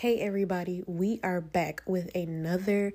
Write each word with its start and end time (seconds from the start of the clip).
Hey, 0.00 0.20
everybody, 0.20 0.82
we 0.86 1.20
are 1.22 1.40
back 1.40 1.80
with 1.86 2.14
another 2.14 2.92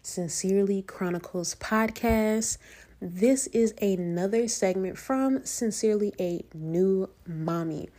Sincerely 0.00 0.80
Chronicles 0.80 1.54
podcast. 1.56 2.56
This 3.02 3.48
is 3.48 3.74
another 3.82 4.48
segment 4.48 4.96
from 4.96 5.44
Sincerely 5.44 6.14
a 6.18 6.42
New 6.54 7.10
Mommy. 7.26 7.90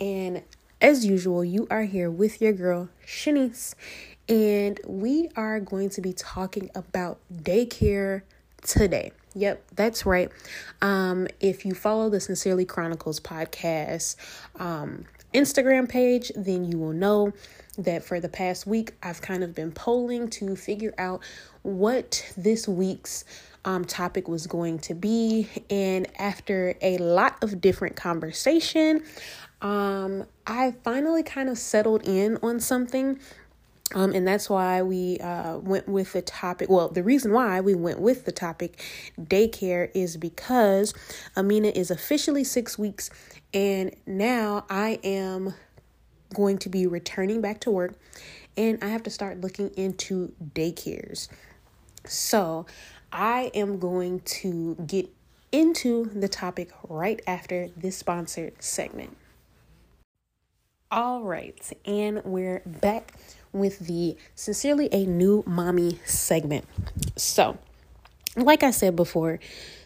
And 0.00 0.42
as 0.80 1.06
usual, 1.06 1.44
you 1.44 1.68
are 1.70 1.84
here 1.84 2.10
with 2.10 2.42
your 2.42 2.52
girl, 2.52 2.88
Shanice, 3.06 3.76
and 4.28 4.80
we 4.84 5.28
are 5.36 5.60
going 5.60 5.88
to 5.90 6.00
be 6.00 6.12
talking 6.12 6.70
about 6.74 7.20
daycare 7.32 8.22
today. 8.62 9.12
Yep, 9.36 9.62
that's 9.76 10.04
right. 10.04 10.28
Um, 10.80 11.28
if 11.38 11.64
you 11.64 11.72
follow 11.72 12.10
the 12.10 12.18
Sincerely 12.18 12.64
Chronicles 12.64 13.20
podcast 13.20 14.16
um, 14.56 15.04
Instagram 15.32 15.88
page, 15.88 16.32
then 16.34 16.64
you 16.64 16.78
will 16.78 16.92
know 16.92 17.32
that 17.78 18.04
for 18.04 18.20
the 18.20 18.28
past 18.28 18.66
week, 18.66 18.92
I've 19.02 19.22
kind 19.22 19.42
of 19.42 19.54
been 19.54 19.72
polling 19.72 20.28
to 20.30 20.56
figure 20.56 20.94
out 20.98 21.20
what 21.62 22.32
this 22.36 22.68
week's 22.68 23.24
um, 23.64 23.84
topic 23.84 24.28
was 24.28 24.46
going 24.46 24.78
to 24.80 24.94
be. 24.94 25.48
And 25.70 26.06
after 26.18 26.74
a 26.82 26.98
lot 26.98 27.42
of 27.42 27.60
different 27.60 27.96
conversation, 27.96 29.02
um, 29.62 30.24
I 30.46 30.72
finally 30.84 31.22
kind 31.22 31.48
of 31.48 31.58
settled 31.58 32.06
in 32.06 32.38
on 32.42 32.60
something. 32.60 33.18
Um, 33.94 34.12
and 34.14 34.26
that's 34.26 34.48
why 34.48 34.82
we 34.82 35.18
uh, 35.18 35.58
went 35.58 35.86
with 35.86 36.14
the 36.14 36.22
topic. 36.22 36.70
Well, 36.70 36.88
the 36.88 37.02
reason 37.02 37.32
why 37.32 37.60
we 37.60 37.74
went 37.74 38.00
with 38.00 38.24
the 38.24 38.32
topic 38.32 38.82
daycare 39.20 39.90
is 39.94 40.16
because 40.16 40.94
Amina 41.36 41.68
is 41.68 41.90
officially 41.90 42.42
six 42.42 42.78
weeks, 42.78 43.10
and 43.52 43.94
now 44.06 44.64
I 44.70 44.98
am 45.04 45.52
going 46.32 46.58
to 46.58 46.68
be 46.68 46.86
returning 46.86 47.40
back 47.40 47.60
to 47.60 47.70
work 47.70 47.94
and 48.56 48.82
I 48.82 48.88
have 48.88 49.02
to 49.04 49.10
start 49.10 49.40
looking 49.40 49.70
into 49.76 50.32
daycares. 50.54 51.28
So, 52.06 52.66
I 53.12 53.50
am 53.54 53.78
going 53.78 54.20
to 54.20 54.74
get 54.86 55.08
into 55.52 56.06
the 56.06 56.28
topic 56.28 56.70
right 56.88 57.20
after 57.26 57.68
this 57.76 57.96
sponsored 57.96 58.62
segment. 58.62 59.16
All 60.90 61.22
right, 61.22 61.72
and 61.84 62.22
we're 62.24 62.62
back 62.66 63.12
with 63.52 63.80
the 63.80 64.16
Sincerely 64.34 64.88
a 64.92 65.04
New 65.04 65.42
Mommy 65.46 65.98
segment. 66.04 66.64
So, 67.16 67.58
like 68.36 68.62
I 68.62 68.70
said 68.70 68.96
before, 68.96 69.38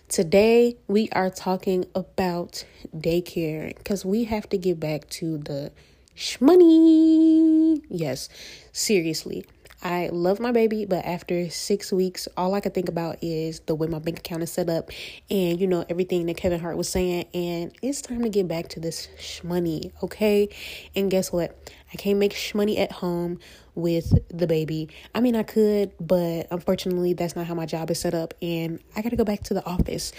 today 0.09 0.77
we 0.87 1.09
are 1.11 1.31
talking 1.31 1.87
about 1.95 2.65
daycare 2.97 3.77
because 3.77 4.05
we 4.05 4.25
have 4.25 4.49
to 4.51 4.59
get 4.59 4.81
back 4.81 5.09
to 5.11 5.39
the 5.39 5.73
shmoney. 6.17 7.83
Yes, 7.89 8.29
seriously. 8.73 9.45
I 9.83 10.09
love 10.11 10.41
my 10.41 10.53
baby, 10.53 10.87
but 10.87 11.05
after 11.05 11.51
six 11.51 11.93
weeks, 11.93 12.27
all 12.37 12.55
I 12.55 12.61
could 12.61 12.75
think 12.75 12.89
about 12.89 13.19
is 13.23 13.61
the 13.61 13.75
way 13.75 13.87
my 13.87 13.99
bank 13.99 14.19
account 14.19 14.43
is 14.43 14.51
set 14.51 14.71
up 14.71 14.91
and, 15.31 15.61
you 15.61 15.67
know, 15.67 15.85
everything 15.89 16.27
that 16.27 16.37
Kevin 16.39 16.59
Hart 16.59 16.77
was 16.77 16.89
saying. 16.89 17.27
And 17.35 17.73
it's 17.83 18.01
time 18.01 18.23
to 18.23 18.29
get 18.31 18.49
back 18.49 18.69
to 18.69 18.81
this 18.81 19.09
shmoney, 19.19 19.93
okay? 20.03 20.49
And 20.97 21.11
guess 21.11 21.31
what? 21.31 21.57
I 21.93 21.97
can't 21.97 22.19
make 22.19 22.33
shmoney 22.33 22.79
at 22.79 22.91
home 22.91 23.39
with 23.75 24.13
the 24.37 24.47
baby. 24.47 24.89
I 25.15 25.21
mean, 25.21 25.37
I 25.37 25.43
could, 25.43 25.93
but 26.01 26.49
unfortunately, 26.51 27.13
that's 27.13 27.37
not 27.37 27.47
how 27.47 27.55
my 27.55 27.67
job 27.67 27.91
is 27.91 28.01
set 28.01 28.15
up. 28.15 28.35
And 28.41 28.81
I 28.97 29.03
got 29.03 29.11
to 29.11 29.17
go 29.17 29.25
back 29.25 29.45
to 29.45 29.55
the 29.55 29.65
office. 29.65 30.13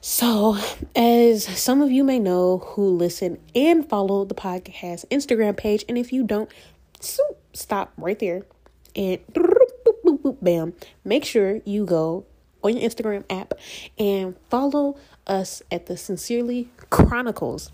So, 0.00 0.56
as 0.94 1.44
some 1.44 1.82
of 1.82 1.90
you 1.90 2.04
may 2.04 2.20
know 2.20 2.58
who 2.58 2.88
listen 2.88 3.38
and 3.54 3.88
follow 3.88 4.24
the 4.24 4.34
podcast 4.34 5.04
Instagram 5.08 5.56
page, 5.56 5.84
and 5.88 5.98
if 5.98 6.12
you 6.12 6.22
don't, 6.22 6.48
stop 7.52 7.92
right 7.96 8.18
there 8.18 8.44
and 8.94 9.18
bam, 10.40 10.74
make 11.04 11.24
sure 11.24 11.60
you 11.64 11.84
go 11.84 12.24
on 12.62 12.76
your 12.76 12.88
Instagram 12.88 13.24
app 13.28 13.54
and 13.98 14.36
follow 14.50 14.96
us 15.26 15.62
at 15.72 15.86
the 15.86 15.96
Sincerely 15.96 16.68
Chronicles 16.90 17.72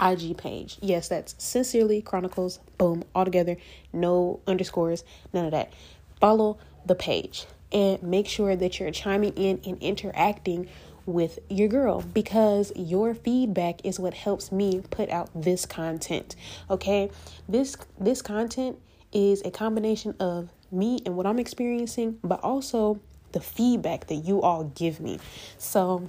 IG 0.00 0.36
page. 0.36 0.76
Yes, 0.82 1.08
that's 1.08 1.34
Sincerely 1.38 2.02
Chronicles. 2.02 2.60
Boom, 2.76 3.04
all 3.14 3.24
together, 3.24 3.56
no 3.92 4.40
underscores, 4.46 5.02
none 5.32 5.46
of 5.46 5.52
that. 5.52 5.72
Follow 6.20 6.58
the 6.84 6.94
page 6.94 7.46
and 7.72 8.02
make 8.02 8.26
sure 8.26 8.56
that 8.56 8.78
you're 8.78 8.90
chiming 8.90 9.32
in 9.34 9.60
and 9.64 9.78
interacting 9.82 10.68
with 11.08 11.38
your 11.48 11.68
girl 11.68 12.02
because 12.02 12.70
your 12.76 13.14
feedback 13.14 13.84
is 13.84 13.98
what 13.98 14.14
helps 14.14 14.52
me 14.52 14.82
put 14.90 15.08
out 15.08 15.30
this 15.34 15.66
content. 15.66 16.36
Okay? 16.70 17.10
This 17.48 17.76
this 17.98 18.22
content 18.22 18.78
is 19.12 19.42
a 19.44 19.50
combination 19.50 20.14
of 20.20 20.50
me 20.70 21.00
and 21.06 21.16
what 21.16 21.26
I'm 21.26 21.38
experiencing, 21.38 22.18
but 22.22 22.40
also 22.40 23.00
the 23.32 23.40
feedback 23.40 24.06
that 24.08 24.16
you 24.16 24.42
all 24.42 24.64
give 24.64 25.00
me. 25.00 25.18
So, 25.56 26.08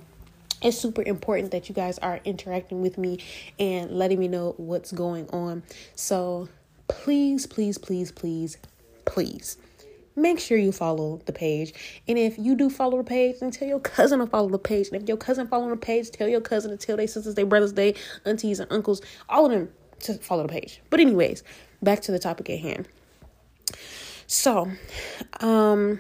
it's 0.62 0.78
super 0.78 1.02
important 1.02 1.52
that 1.52 1.70
you 1.70 1.76
guys 1.76 1.98
are 2.00 2.20
interacting 2.26 2.82
with 2.82 2.98
me 2.98 3.20
and 3.58 3.92
letting 3.92 4.20
me 4.20 4.28
know 4.28 4.56
what's 4.58 4.92
going 4.92 5.30
on. 5.30 5.64
So, 5.96 6.50
please, 6.90 7.48
please, 7.48 7.78
please, 7.78 8.12
please, 8.12 8.58
please 9.06 9.58
make 10.22 10.40
sure 10.40 10.58
you 10.58 10.72
follow 10.72 11.22
the 11.26 11.34
page. 11.34 11.74
And 12.08 12.18
if 12.18 12.38
you 12.38 12.56
do 12.56 12.70
follow 12.70 12.98
the 12.98 13.04
page, 13.04 13.40
then 13.40 13.52
tell 13.52 13.68
your 13.68 13.80
cousin 13.80 14.20
to 14.20 14.28
follow 14.28 14.50
the 14.50 14.60
page. 14.60 14.90
And 14.90 15.02
if 15.02 15.08
your 15.08 15.18
cousin 15.18 15.48
follow 15.48 15.70
the 15.70 15.78
page, 15.78 16.12
tell 16.12 16.28
your 16.28 16.42
cousin 16.42 16.72
to 16.72 16.78
tell 16.78 16.98
their 16.98 17.08
sisters, 17.08 17.36
their 17.36 17.46
brothers, 17.46 17.74
their 17.74 17.94
aunties 18.26 18.60
and 18.60 18.72
uncles, 18.72 19.02
all 19.28 19.46
of 19.46 19.52
them 19.52 19.70
to 20.02 20.14
follow 20.16 20.44
the 20.44 20.50
page. 20.50 20.82
But 20.90 21.00
anyways, 21.00 21.44
back 21.82 22.02
to 22.02 22.12
the 22.12 22.20
topic 22.20 22.50
at 22.50 22.60
hand. 22.60 22.88
So, 24.28 24.72
um 25.40 26.00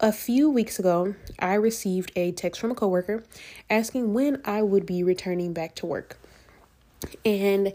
a 0.00 0.12
few 0.12 0.48
weeks 0.48 0.78
ago, 0.78 1.14
I 1.40 1.54
received 1.54 2.12
a 2.14 2.30
text 2.32 2.60
from 2.60 2.70
a 2.70 2.74
coworker 2.74 3.24
asking 3.68 4.14
when 4.14 4.40
I 4.44 4.62
would 4.62 4.86
be 4.86 5.02
returning 5.02 5.52
back 5.52 5.74
to 5.76 5.86
work. 5.86 6.18
And 7.24 7.72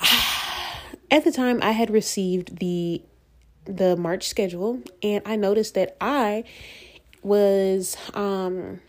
at 1.10 1.24
the 1.24 1.32
time 1.32 1.60
I 1.62 1.70
had 1.72 1.90
received 1.90 2.58
the 2.58 3.02
the 3.64 3.96
March 3.96 4.28
schedule 4.28 4.80
and 5.02 5.22
I 5.26 5.36
noticed 5.36 5.74
that 5.74 5.96
I 6.00 6.44
was 7.22 7.96
um 8.14 8.80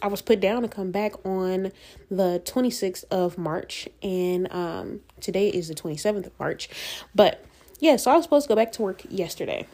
I 0.00 0.06
was 0.06 0.22
put 0.22 0.38
down 0.40 0.62
to 0.62 0.68
come 0.68 0.90
back 0.92 1.14
on 1.26 1.72
the 2.10 2.40
26th 2.44 3.04
of 3.10 3.38
March 3.38 3.88
and 4.02 4.52
um 4.52 5.00
today 5.20 5.48
is 5.48 5.68
the 5.68 5.74
27th 5.74 6.26
of 6.26 6.38
March. 6.38 6.68
But 7.14 7.44
yeah, 7.80 7.96
so 7.96 8.10
I 8.10 8.14
was 8.14 8.24
supposed 8.24 8.44
to 8.44 8.48
go 8.48 8.56
back 8.56 8.72
to 8.72 8.82
work 8.82 9.02
yesterday. 9.08 9.66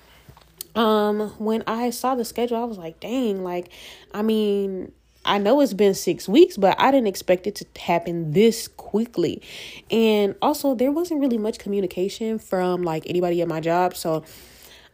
Um 0.74 1.30
when 1.38 1.62
I 1.66 1.90
saw 1.90 2.14
the 2.14 2.24
schedule, 2.24 2.58
I 2.58 2.64
was 2.64 2.78
like, 2.78 3.00
"Dang, 3.00 3.42
like 3.44 3.70
I 4.12 4.22
mean, 4.22 4.92
I 5.24 5.38
know 5.38 5.60
it's 5.60 5.72
been 5.72 5.94
six 5.94 6.28
weeks, 6.28 6.56
but 6.56 6.78
I 6.78 6.90
didn't 6.90 7.06
expect 7.06 7.46
it 7.46 7.54
to 7.56 7.80
happen 7.80 8.32
this 8.32 8.68
quickly. 8.68 9.42
And 9.90 10.34
also, 10.42 10.74
there 10.74 10.92
wasn't 10.92 11.20
really 11.20 11.38
much 11.38 11.58
communication 11.58 12.38
from 12.38 12.82
like 12.82 13.04
anybody 13.06 13.40
at 13.40 13.48
my 13.48 13.60
job. 13.60 13.96
So 13.96 14.24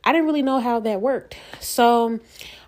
I 0.05 0.13
didn't 0.13 0.27
really 0.27 0.43
know 0.43 0.61
how 0.61 0.81
that 0.81 1.01
worked. 1.01 1.37
So 1.61 2.21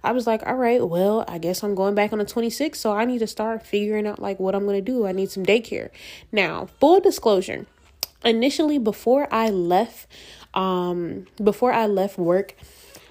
I 0.03 0.13
was 0.13 0.27
like, 0.27 0.45
all 0.47 0.57
right, 0.57 0.87
well, 0.87 1.25
I 1.29 1.39
guess 1.39 1.63
I'm 1.63 1.75
going 1.75 1.95
back 1.95 2.13
on 2.13 2.19
the 2.19 2.25
26th. 2.25 2.77
So 2.77 2.93
I 2.93 3.05
need 3.05 3.21
to 3.21 3.27
start 3.27 3.65
figuring 3.65 4.07
out 4.07 4.19
like 4.19 4.41
what 4.41 4.55
I'm 4.55 4.65
going 4.65 4.85
to 4.85 4.93
do. 4.93 5.07
I 5.07 5.13
need 5.13 5.31
some 5.31 5.45
daycare. 5.45 5.91
Now, 6.33 6.67
full 6.81 7.01
disclosure 7.01 7.67
initially, 8.25 8.79
before 8.79 9.29
I 9.33 9.51
left, 9.51 10.07
um, 10.55 11.27
before 11.43 11.73
I 11.73 11.87
left 11.87 12.19
work, 12.19 12.55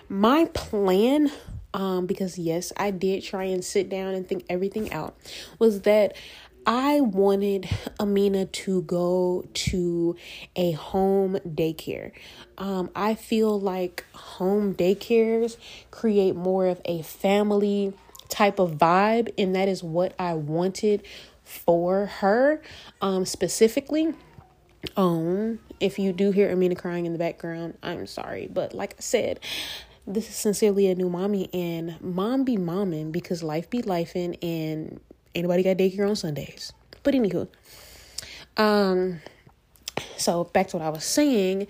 my 0.09 0.45
plan 0.53 1.31
um, 1.73 2.05
because 2.05 2.37
yes, 2.37 2.73
I 2.77 2.91
did 2.91 3.23
try 3.23 3.45
and 3.45 3.63
sit 3.63 3.89
down 3.89 4.13
and 4.13 4.27
think 4.27 4.45
everything 4.49 4.91
out, 4.91 5.15
was 5.59 5.81
that 5.81 6.15
I 6.65 7.01
wanted 7.01 7.67
Amina 7.99 8.45
to 8.45 8.83
go 8.83 9.45
to 9.53 10.15
a 10.55 10.71
home 10.73 11.39
daycare. 11.47 12.11
Um, 12.57 12.91
I 12.95 13.15
feel 13.15 13.59
like 13.59 14.05
home 14.13 14.75
daycares 14.75 15.57
create 15.89 16.35
more 16.35 16.67
of 16.67 16.79
a 16.85 17.01
family 17.01 17.93
type 18.29 18.59
of 18.59 18.73
vibe, 18.73 19.33
and 19.37 19.55
that 19.55 19.67
is 19.67 19.83
what 19.83 20.13
I 20.19 20.35
wanted 20.35 21.03
for 21.43 22.05
her 22.05 22.61
um, 23.01 23.25
specifically. 23.25 24.13
Um, 24.95 25.59
if 25.79 25.97
you 25.97 26.13
do 26.13 26.31
hear 26.31 26.51
Amina 26.51 26.75
crying 26.75 27.05
in 27.05 27.13
the 27.13 27.19
background, 27.19 27.77
I'm 27.81 28.05
sorry, 28.07 28.47
but 28.51 28.73
like 28.73 28.95
I 28.97 29.01
said, 29.01 29.39
this 30.13 30.29
is 30.29 30.35
sincerely 30.35 30.87
a 30.87 30.95
new 30.95 31.09
mommy, 31.09 31.49
and 31.53 31.99
mom 32.01 32.43
be 32.43 32.57
momming 32.57 33.11
because 33.11 33.43
life 33.43 33.69
be 33.69 33.81
lifing, 33.81 34.37
and 34.41 34.99
anybody 35.33 35.63
got 35.63 35.77
daycare 35.77 36.07
on 36.07 36.15
Sundays. 36.15 36.73
But 37.03 37.13
anywho, 37.13 37.47
um, 38.57 39.21
so 40.17 40.45
back 40.45 40.67
to 40.69 40.77
what 40.77 40.85
I 40.85 40.89
was 40.89 41.05
saying. 41.05 41.67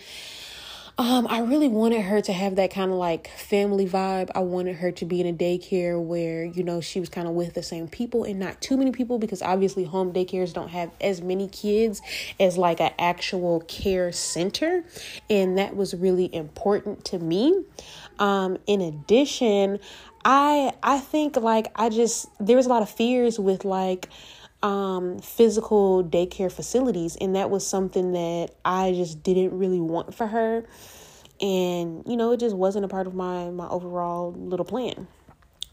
Um, 0.98 1.26
I 1.30 1.40
really 1.40 1.70
wanted 1.70 2.02
her 2.02 2.22
to 2.22 2.34
have 2.34 2.58
that 2.58 2.72
kind 2.72 2.92
of 2.92 2.98
like 2.98 3.28
family 3.30 3.88
vibe. 3.88 4.30
I 4.36 4.42
wanted 4.42 4.76
her 4.76 4.92
to 4.92 5.06
be 5.06 5.20
in 5.20 5.26
a 5.26 5.34
daycare 5.34 6.00
where, 6.00 6.44
you 6.44 6.64
know, 6.64 6.80
she 6.80 7.00
was 7.00 7.10
kind 7.10 7.28
of 7.28 7.34
with 7.34 7.56
the 7.56 7.64
same 7.64 7.88
people 7.88 8.24
and 8.24 8.40
not 8.40 8.62
too 8.62 8.78
many 8.78 8.92
people 8.92 9.18
because 9.18 9.42
obviously 9.42 9.84
home 9.84 10.14
daycares 10.14 10.54
don't 10.54 10.68
have 10.68 10.92
as 11.02 11.22
many 11.22 11.48
kids 11.48 12.04
as 12.40 12.56
like 12.56 12.80
an 12.82 12.92
actual 13.00 13.62
care 13.62 14.12
center. 14.12 14.84
And 15.28 15.58
that 15.58 15.76
was 15.76 15.96
really 15.96 16.34
important 16.36 17.04
to 17.06 17.18
me. 17.18 17.64
Um, 18.20 18.58
in 18.68 18.82
addition, 18.82 19.80
I 20.24 20.74
I 20.84 21.00
think 21.00 21.36
like 21.38 21.72
I 21.76 21.90
just 21.90 22.28
there 22.40 22.58
was 22.58 22.66
a 22.66 22.70
lot 22.70 22.82
of 22.82 22.90
fears 22.90 23.40
with 23.40 23.66
like 23.66 24.10
um, 24.64 25.20
physical 25.20 26.04
daycare 26.04 26.52
facilities, 26.52 27.16
and 27.20 27.36
that 27.36 27.50
was 27.50 27.66
something 27.66 28.14
that 28.14 28.50
I 28.64 28.94
just 28.94 29.24
didn't 29.24 29.58
really 29.58 29.80
want 29.80 30.14
for 30.14 30.28
her, 30.28 30.66
and 31.40 32.04
you 32.06 32.16
know 32.16 32.32
it 32.32 32.40
just 32.40 32.56
wasn't 32.56 32.86
a 32.86 32.88
part 32.88 33.08
of 33.08 33.16
my 33.16 33.50
my 33.50 33.68
overall 33.68 34.34
little 34.34 34.66
plan. 34.66 35.08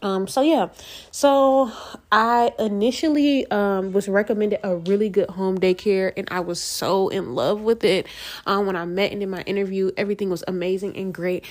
Um, 0.01 0.27
so 0.27 0.41
yeah, 0.41 0.69
so 1.11 1.71
I 2.11 2.53
initially 2.57 3.49
um, 3.51 3.91
was 3.91 4.07
recommended 4.07 4.61
a 4.63 4.77
really 4.77 5.09
good 5.09 5.29
home 5.29 5.57
daycare, 5.57 6.13
and 6.15 6.27
I 6.31 6.39
was 6.39 6.61
so 6.61 7.09
in 7.09 7.35
love 7.35 7.61
with 7.61 7.83
it. 7.83 8.07
Um, 8.45 8.65
when 8.65 8.77
I 8.77 8.85
met 8.85 9.11
and 9.11 9.21
in 9.21 9.29
my 9.29 9.41
interview, 9.41 9.91
everything 9.97 10.29
was 10.29 10.43
amazing 10.47 10.95
and 10.95 11.13
great. 11.13 11.43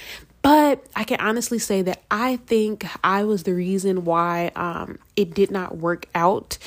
But 0.43 0.87
I 0.95 1.05
can 1.05 1.21
honestly 1.21 1.59
say 1.59 1.83
that 1.83 2.03
I 2.11 2.37
think 2.37 2.87
I 3.05 3.25
was 3.25 3.43
the 3.43 3.55
reason 3.55 4.05
why 4.05 4.53
um, 4.55 4.99
it 5.17 5.35
did 5.35 5.51
not 5.51 5.77
work 5.79 6.07
out. 6.15 6.59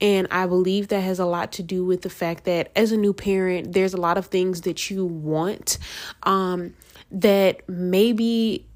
And 0.00 0.28
I 0.30 0.46
believe 0.46 0.88
that 0.88 1.00
has 1.00 1.18
a 1.18 1.26
lot 1.26 1.52
to 1.52 1.62
do 1.62 1.84
with 1.84 2.02
the 2.02 2.10
fact 2.10 2.44
that 2.44 2.70
as 2.76 2.92
a 2.92 2.96
new 2.96 3.12
parent, 3.12 3.72
there's 3.72 3.94
a 3.94 3.98
lot 3.98 4.16
of 4.16 4.26
things 4.26 4.62
that 4.62 4.90
you 4.90 5.04
want 5.04 5.78
um, 6.22 6.74
that 7.10 7.68
maybe 7.68 8.66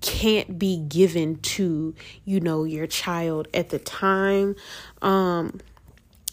can't 0.00 0.58
be 0.58 0.78
given 0.78 1.36
to 1.36 1.94
you 2.24 2.40
know 2.40 2.64
your 2.64 2.88
child 2.88 3.46
at 3.54 3.68
the 3.68 3.78
time 3.78 4.56
um 5.00 5.60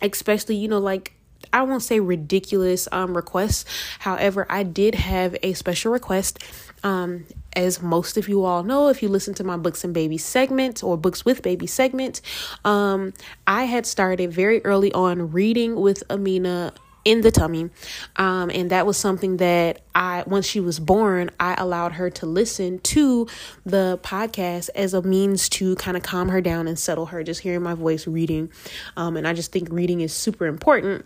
especially 0.02 0.56
you 0.56 0.68
know 0.68 0.80
like 0.80 1.14
I 1.54 1.62
won't 1.64 1.82
say 1.82 2.00
ridiculous 2.00 2.88
um 2.92 3.16
requests. 3.16 3.66
However, 4.00 4.46
I 4.50 4.64
did 4.64 4.96
have 4.96 5.36
a 5.42 5.54
special 5.54 5.92
request. 5.92 6.40
Um, 6.84 7.26
as 7.54 7.82
most 7.82 8.18
of 8.18 8.28
you 8.28 8.44
all 8.44 8.64
know, 8.64 8.90
if 8.90 9.02
you 9.02 9.10
listen 9.10 9.34
to 9.36 9.44
my 9.44 9.58
books 9.58 9.84
and 9.84 9.94
baby 9.94 10.18
segment 10.18 10.84
or 10.84 10.98
books 10.98 11.26
with 11.26 11.42
baby 11.42 11.68
segment, 11.68 12.22
um, 12.66 13.14
I 13.48 13.64
had 13.66 13.86
started 13.86 14.32
very 14.32 14.64
early 14.66 14.92
on 14.94 15.32
reading 15.32 15.76
with 15.76 16.04
Amina 16.10 16.74
in 17.06 17.22
the 17.22 17.32
tummy. 17.32 17.70
Um, 18.18 18.52
and 18.52 18.70
that 18.70 18.86
was 18.86 18.98
something 18.98 19.38
that 19.38 19.82
I, 19.96 20.24
once 20.28 20.46
she 20.46 20.60
was 20.60 20.80
born, 20.80 21.32
I 21.40 21.56
allowed 21.56 21.94
her 21.94 22.10
to 22.12 22.26
listen 22.26 22.80
to 22.80 23.28
the 23.66 24.00
podcast 24.04 24.70
as 24.76 24.94
a 24.94 25.02
means 25.02 25.50
to 25.50 25.76
kind 25.78 25.98
of 25.98 26.04
calm 26.04 26.30
her 26.30 26.42
down 26.42 26.68
and 26.68 26.78
settle 26.78 27.08
her, 27.08 27.24
just 27.24 27.42
hearing 27.42 27.64
my 27.64 27.74
voice 27.74 28.06
reading. 28.06 28.52
Um, 28.98 29.18
and 29.18 29.28
I 29.28 29.34
just 29.34 29.52
think 29.52 29.70
reading 29.72 30.02
is 30.02 30.14
super 30.14 30.46
important 30.46 31.06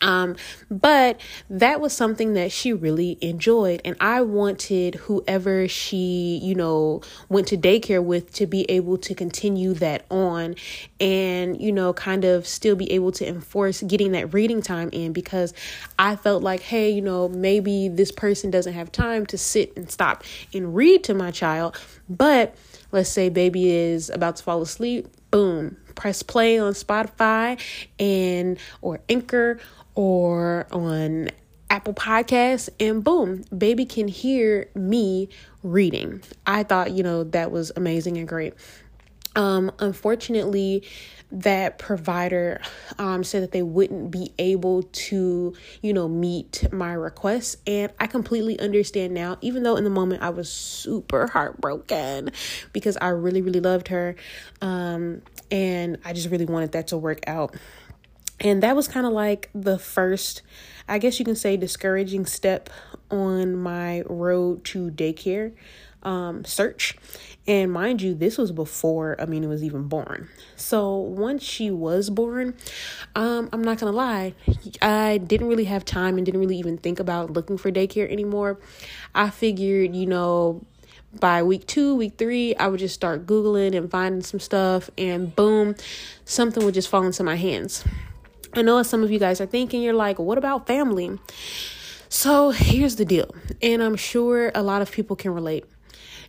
um, 0.00 0.36
but 0.70 1.20
that 1.48 1.80
was 1.80 1.92
something 1.92 2.34
that 2.34 2.52
she 2.52 2.72
really 2.72 3.18
enjoyed. 3.20 3.80
And 3.84 3.96
I 4.00 4.20
wanted 4.22 4.96
whoever 4.96 5.68
she, 5.68 6.40
you 6.42 6.54
know, 6.54 7.02
went 7.28 7.48
to 7.48 7.56
daycare 7.56 8.02
with 8.02 8.32
to 8.34 8.46
be 8.46 8.62
able 8.70 8.98
to 8.98 9.14
continue 9.14 9.74
that 9.74 10.04
on 10.10 10.56
and, 11.00 11.60
you 11.60 11.72
know, 11.72 11.92
kind 11.92 12.24
of 12.24 12.46
still 12.46 12.76
be 12.76 12.90
able 12.92 13.12
to 13.12 13.26
enforce 13.26 13.82
getting 13.82 14.12
that 14.12 14.34
reading 14.34 14.62
time 14.62 14.90
in 14.92 15.12
because 15.12 15.54
I 15.98 16.16
felt 16.16 16.42
like, 16.42 16.60
hey, 16.60 16.90
you 16.90 17.02
know, 17.02 17.28
maybe 17.28 17.88
this 17.88 18.12
person 18.12 18.50
doesn't 18.50 18.74
have 18.74 18.92
time 18.92 19.26
to 19.26 19.38
sit 19.38 19.76
and 19.76 19.90
stop 19.90 20.24
and 20.52 20.74
read 20.74 21.04
to 21.04 21.14
my 21.14 21.30
child. 21.30 21.76
But 22.08 22.54
let's 22.92 23.08
say 23.08 23.28
baby 23.28 23.70
is 23.70 24.10
about 24.10 24.36
to 24.36 24.42
fall 24.42 24.62
asleep, 24.62 25.08
boom, 25.30 25.76
press 25.94 26.22
play 26.22 26.58
on 26.58 26.74
Spotify 26.74 27.60
and 27.98 28.58
or 28.80 29.00
Anchor 29.08 29.58
or 29.96 30.68
on 30.70 31.30
Apple 31.68 31.94
Podcasts, 31.94 32.68
and 32.78 33.02
boom, 33.02 33.44
baby 33.56 33.84
can 33.84 34.06
hear 34.06 34.68
me 34.76 35.28
reading. 35.64 36.22
I 36.46 36.62
thought, 36.62 36.92
you 36.92 37.02
know, 37.02 37.24
that 37.24 37.50
was 37.50 37.72
amazing 37.74 38.16
and 38.18 38.28
great. 38.28 38.54
Um, 39.34 39.72
unfortunately, 39.80 40.84
that 41.32 41.78
provider 41.78 42.60
um, 42.98 43.24
said 43.24 43.42
that 43.42 43.52
they 43.52 43.62
wouldn't 43.62 44.10
be 44.10 44.32
able 44.38 44.84
to, 44.84 45.54
you 45.82 45.92
know, 45.92 46.08
meet 46.08 46.72
my 46.72 46.92
requests. 46.92 47.56
And 47.66 47.92
I 47.98 48.06
completely 48.06 48.58
understand 48.60 49.12
now, 49.12 49.36
even 49.40 49.62
though 49.62 49.76
in 49.76 49.84
the 49.84 49.90
moment 49.90 50.22
I 50.22 50.30
was 50.30 50.50
super 50.50 51.26
heartbroken 51.26 52.30
because 52.72 52.96
I 53.00 53.08
really, 53.08 53.42
really 53.42 53.60
loved 53.60 53.88
her. 53.88 54.14
Um, 54.62 55.22
and 55.50 55.98
I 56.04 56.12
just 56.12 56.30
really 56.30 56.46
wanted 56.46 56.72
that 56.72 56.88
to 56.88 56.96
work 56.96 57.20
out. 57.26 57.54
And 58.40 58.62
that 58.62 58.76
was 58.76 58.88
kind 58.88 59.06
of 59.06 59.12
like 59.12 59.50
the 59.54 59.78
first, 59.78 60.42
I 60.88 60.98
guess 60.98 61.18
you 61.18 61.24
can 61.24 61.36
say, 61.36 61.56
discouraging 61.56 62.26
step 62.26 62.68
on 63.10 63.56
my 63.56 64.02
road 64.06 64.64
to 64.64 64.90
daycare 64.90 65.52
um, 66.02 66.44
search. 66.44 66.96
And 67.48 67.72
mind 67.72 68.02
you, 68.02 68.14
this 68.14 68.38
was 68.38 68.52
before 68.52 69.20
Amina 69.20 69.48
was 69.48 69.62
even 69.62 69.88
born. 69.88 70.28
So 70.56 70.96
once 70.96 71.42
she 71.42 71.70
was 71.70 72.10
born, 72.10 72.54
um, 73.14 73.48
I'm 73.52 73.62
not 73.62 73.78
gonna 73.78 73.92
lie, 73.92 74.34
I 74.82 75.18
didn't 75.18 75.48
really 75.48 75.64
have 75.64 75.84
time 75.84 76.16
and 76.16 76.26
didn't 76.26 76.40
really 76.40 76.58
even 76.58 76.76
think 76.78 76.98
about 77.00 77.32
looking 77.32 77.56
for 77.56 77.70
daycare 77.70 78.10
anymore. 78.10 78.58
I 79.14 79.30
figured, 79.30 79.94
you 79.94 80.06
know, 80.06 80.64
by 81.18 81.42
week 81.42 81.66
two, 81.66 81.94
week 81.94 82.14
three, 82.18 82.54
I 82.56 82.66
would 82.68 82.80
just 82.80 82.94
start 82.94 83.26
Googling 83.26 83.76
and 83.76 83.90
finding 83.90 84.22
some 84.22 84.40
stuff, 84.40 84.90
and 84.98 85.34
boom, 85.34 85.76
something 86.24 86.64
would 86.64 86.74
just 86.74 86.88
fall 86.88 87.04
into 87.04 87.22
my 87.22 87.36
hands. 87.36 87.84
I 88.56 88.62
know 88.62 88.82
some 88.82 89.02
of 89.02 89.10
you 89.10 89.18
guys 89.18 89.38
are 89.42 89.46
thinking, 89.46 89.82
you're 89.82 89.92
like, 89.92 90.18
what 90.18 90.38
about 90.38 90.66
family? 90.66 91.18
So 92.08 92.50
here's 92.52 92.96
the 92.96 93.04
deal, 93.04 93.34
and 93.60 93.82
I'm 93.82 93.96
sure 93.96 94.50
a 94.54 94.62
lot 94.62 94.80
of 94.80 94.90
people 94.90 95.14
can 95.14 95.34
relate. 95.34 95.66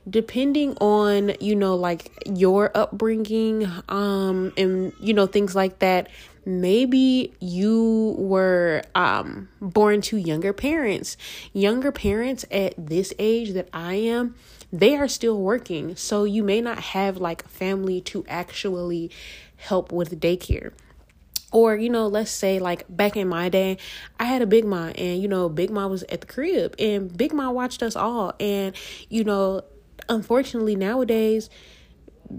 Depending 0.10 0.76
on, 0.82 1.32
you 1.40 1.56
know, 1.56 1.76
like 1.76 2.12
your 2.26 2.70
upbringing, 2.76 3.66
um, 3.88 4.52
and 4.58 4.92
you 5.00 5.14
know, 5.14 5.26
things 5.26 5.56
like 5.56 5.80
that, 5.80 6.10
maybe 6.46 7.34
you 7.40 8.16
were 8.18 8.82
um 8.94 9.48
born 9.62 10.02
to 10.02 10.18
younger 10.18 10.52
parents. 10.52 11.16
Younger 11.54 11.94
parents 11.94 12.44
at 12.52 12.74
this 12.78 13.14
age 13.18 13.52
that 13.52 13.70
I 13.72 13.94
am, 13.96 14.36
they 14.74 14.98
are 14.98 15.08
still 15.08 15.40
working. 15.40 15.96
So 15.96 16.26
you 16.26 16.44
may 16.44 16.60
not 16.60 16.80
have 16.80 17.18
like 17.18 17.48
family 17.48 18.02
to 18.02 18.26
actually 18.28 19.12
help 19.56 19.94
with 19.94 20.20
daycare 20.20 20.74
or 21.52 21.76
you 21.76 21.90
know 21.90 22.08
let's 22.08 22.32
say 22.32 22.60
like 22.60 22.84
back 22.90 23.16
in 23.16 23.28
my 23.28 23.50
day 23.50 23.78
i 24.20 24.26
had 24.26 24.42
a 24.42 24.48
big 24.48 24.66
mom 24.66 24.92
and 24.96 25.22
you 25.22 25.28
know 25.28 25.48
big 25.48 25.70
mom 25.70 25.90
was 25.90 26.04
at 26.04 26.22
the 26.22 26.28
crib 26.28 26.76
and 26.80 27.16
big 27.18 27.34
mom 27.34 27.54
watched 27.54 27.82
us 27.82 27.96
all 27.96 28.34
and 28.40 28.76
you 29.10 29.24
know 29.24 29.62
unfortunately 30.10 30.76
nowadays 30.76 31.50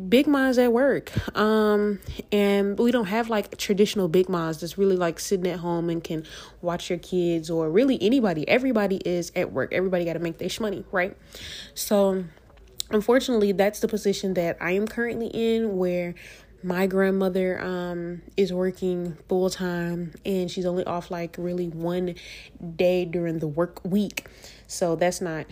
big 0.09 0.27
moms 0.27 0.59
at 0.59 0.73
work 0.73 1.11
um 1.37 1.99
and 2.31 2.79
we 2.79 2.91
don't 2.91 3.07
have 3.07 3.31
like 3.31 3.57
traditional 3.57 4.07
big 4.07 4.29
moms 4.29 4.61
that's 4.61 4.77
really 4.77 4.97
like 4.97 5.19
sitting 5.19 5.47
at 5.47 5.59
home 5.61 5.89
and 5.89 6.05
can 6.05 6.25
watch 6.61 6.91
your 6.91 6.99
kids 6.99 7.49
or 7.49 7.71
really 7.71 7.99
anybody. 8.03 8.47
Everybody 8.47 8.97
is 8.97 9.33
at 9.35 9.53
work. 9.53 9.73
Everybody 9.73 10.05
got 10.05 10.15
to 10.15 10.19
make 10.19 10.37
their 10.37 10.51
money 10.61 10.85
right? 10.93 11.17
So 11.75 12.25
unfortunately 12.91 13.53
that's 13.53 13.81
the 13.81 13.89
position 13.89 14.35
that 14.35 14.57
i 14.61 14.71
am 14.71 14.87
currently 14.87 15.27
in 15.27 15.77
where 15.77 16.15
my 16.63 16.87
grandmother 16.87 17.61
um 17.63 18.23
is 18.37 18.53
working 18.53 19.17
full 19.29 19.49
time 19.49 20.13
and 20.25 20.51
she's 20.51 20.67
only 20.67 20.85
off 20.85 21.11
like 21.11 21.37
really 21.39 21.69
one 21.69 22.15
day 22.77 23.05
during 23.05 23.39
the 23.39 23.47
work 23.47 23.81
week. 23.85 24.27
So 24.67 24.97
that's 24.97 25.21
not 25.21 25.47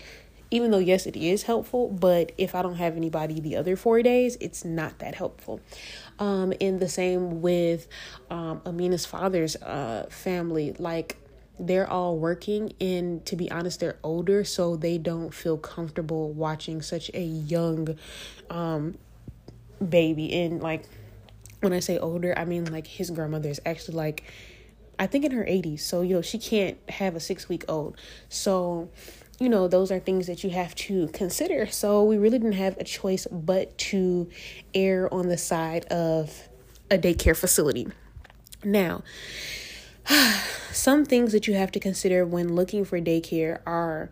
even 0.51 0.71
though 0.71 0.79
yes 0.79 1.07
it 1.07 1.17
is 1.17 1.43
helpful 1.43 1.89
but 1.89 2.31
if 2.39 2.55
i 2.55 2.63
don't 2.63 2.77
have 2.77 2.97
anybody 2.97 3.41
the 3.41 3.57
other 3.57 3.75
four 3.75 4.01
days 4.01 4.37
it's 4.41 4.65
not 4.65 4.99
that 4.99 5.15
helpful. 5.15 5.61
Um 6.19 6.53
and 6.61 6.81
the 6.81 6.89
same 6.89 7.41
with 7.41 7.87
um 8.31 8.61
amina's 8.65 9.07
father's 9.07 9.57
uh 9.57 10.07
family. 10.11 10.75
Like 10.79 11.17
they're 11.59 11.89
all 11.89 12.19
working 12.19 12.73
and 12.81 13.25
to 13.25 13.35
be 13.35 13.51
honest 13.51 13.81
they're 13.81 13.99
older 14.03 14.45
so 14.45 14.77
they 14.77 14.99
don't 14.99 15.33
feel 15.33 15.57
comfortable 15.57 16.33
watching 16.33 16.83
such 16.83 17.11
a 17.15 17.23
young 17.23 17.97
um 18.51 18.99
baby 19.87 20.33
and 20.33 20.63
like 20.63 20.85
when 21.61 21.73
I 21.73 21.81
say 21.81 21.99
older, 21.99 22.35
I 22.37 22.45
mean 22.45 22.71
like 22.73 22.87
his 22.87 23.11
grandmother 23.11 23.49
is 23.49 23.61
actually 23.65 23.97
like 23.97 24.25
I 24.99 25.07
think 25.07 25.25
in 25.25 25.33
her 25.33 25.45
80s. 25.45 25.81
So, 25.81 26.01
you 26.01 26.15
know, 26.15 26.23
she 26.23 26.39
can't 26.39 26.79
have 26.89 27.15
a 27.15 27.21
6 27.21 27.49
week 27.49 27.65
old. 27.69 27.99
So, 28.29 28.89
you 29.39 29.49
know, 29.49 29.69
those 29.69 29.91
are 29.91 29.99
things 29.99 30.27
that 30.27 30.43
you 30.43 30.51
have 30.51 30.75
to 30.77 31.09
consider. 31.09 31.67
So, 31.67 32.03
we 32.03 32.17
really 32.17 32.39
didn't 32.39 32.53
have 32.53 32.79
a 32.79 32.85
choice 32.85 33.27
but 33.31 33.77
to 33.79 34.31
err 34.75 35.13
on 35.13 35.29
the 35.29 35.37
side 35.37 35.85
of 35.87 36.49
a 36.91 36.97
daycare 36.97 37.37
facility. 37.37 37.89
Now, 38.65 39.03
some 40.73 41.05
things 41.05 41.33
that 41.33 41.47
you 41.47 41.55
have 41.55 41.71
to 41.73 41.81
consider 41.81 42.25
when 42.25 42.55
looking 42.55 42.85
for 42.85 43.01
daycare 43.01 43.61
are 43.67 44.11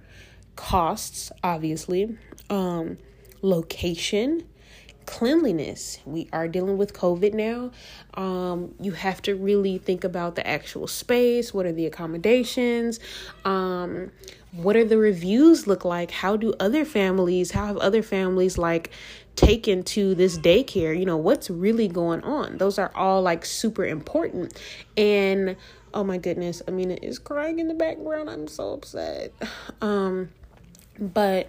costs, 0.57 1.33
obviously, 1.43 2.17
um, 2.51 2.99
location, 3.43 4.45
cleanliness. 5.07 5.99
We 6.05 6.29
are 6.33 6.49
dealing 6.49 6.77
with 6.77 6.93
COVID 6.93 7.35
now. 7.35 7.71
Um, 8.15 8.75
you 8.81 8.93
have 8.93 9.23
to 9.23 9.35
really 9.35 9.79
think 9.79 10.05
about 10.05 10.35
the 10.35 10.47
actual 10.47 10.87
space. 10.87 11.53
What 11.53 11.67
are 11.67 11.73
the 11.73 11.87
accommodations? 11.87 13.01
Um, 13.45 14.11
what 14.53 14.77
are 14.77 14.85
the 14.85 14.99
reviews 14.99 15.67
look 15.67 15.85
like? 15.85 16.11
How 16.11 16.37
do 16.37 16.55
other 16.61 16.85
families, 16.85 17.51
how 17.51 17.67
have 17.67 17.77
other 17.79 18.03
families 18.03 18.57
like 18.57 18.91
taken 19.35 19.83
to 19.83 20.15
this 20.15 20.39
daycare? 20.39 20.97
You 20.97 21.05
know, 21.05 21.17
what's 21.17 21.51
really 21.51 21.89
going 21.89 22.23
on? 22.23 22.59
Those 22.59 22.79
are 22.79 22.93
all 22.95 23.21
like 23.23 23.45
super 23.45 23.85
important. 23.85 24.59
And 24.97 25.57
oh 25.93 26.05
my 26.05 26.19
goodness, 26.19 26.63
Amina 26.69 26.99
is 27.03 27.19
crying 27.19 27.59
in 27.59 27.69
the 27.69 27.75
background. 27.75 28.31
I'm 28.31 28.49
so 28.49 28.75
upset. 28.75 29.33
Um, 29.81 30.31
but 30.99 31.49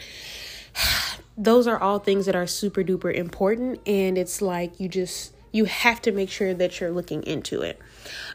those 1.37 1.67
are 1.67 1.77
all 1.79 1.99
things 1.99 2.25
that 2.25 2.35
are 2.35 2.47
super 2.47 2.83
duper 2.83 3.13
important 3.13 3.79
and 3.85 4.17
it's 4.17 4.41
like 4.41 4.79
you 4.79 4.87
just 4.87 5.33
you 5.51 5.65
have 5.65 6.01
to 6.01 6.11
make 6.11 6.29
sure 6.29 6.53
that 6.53 6.81
you're 6.81 6.91
looking 6.91 7.23
into 7.23 7.61
it. 7.61 7.79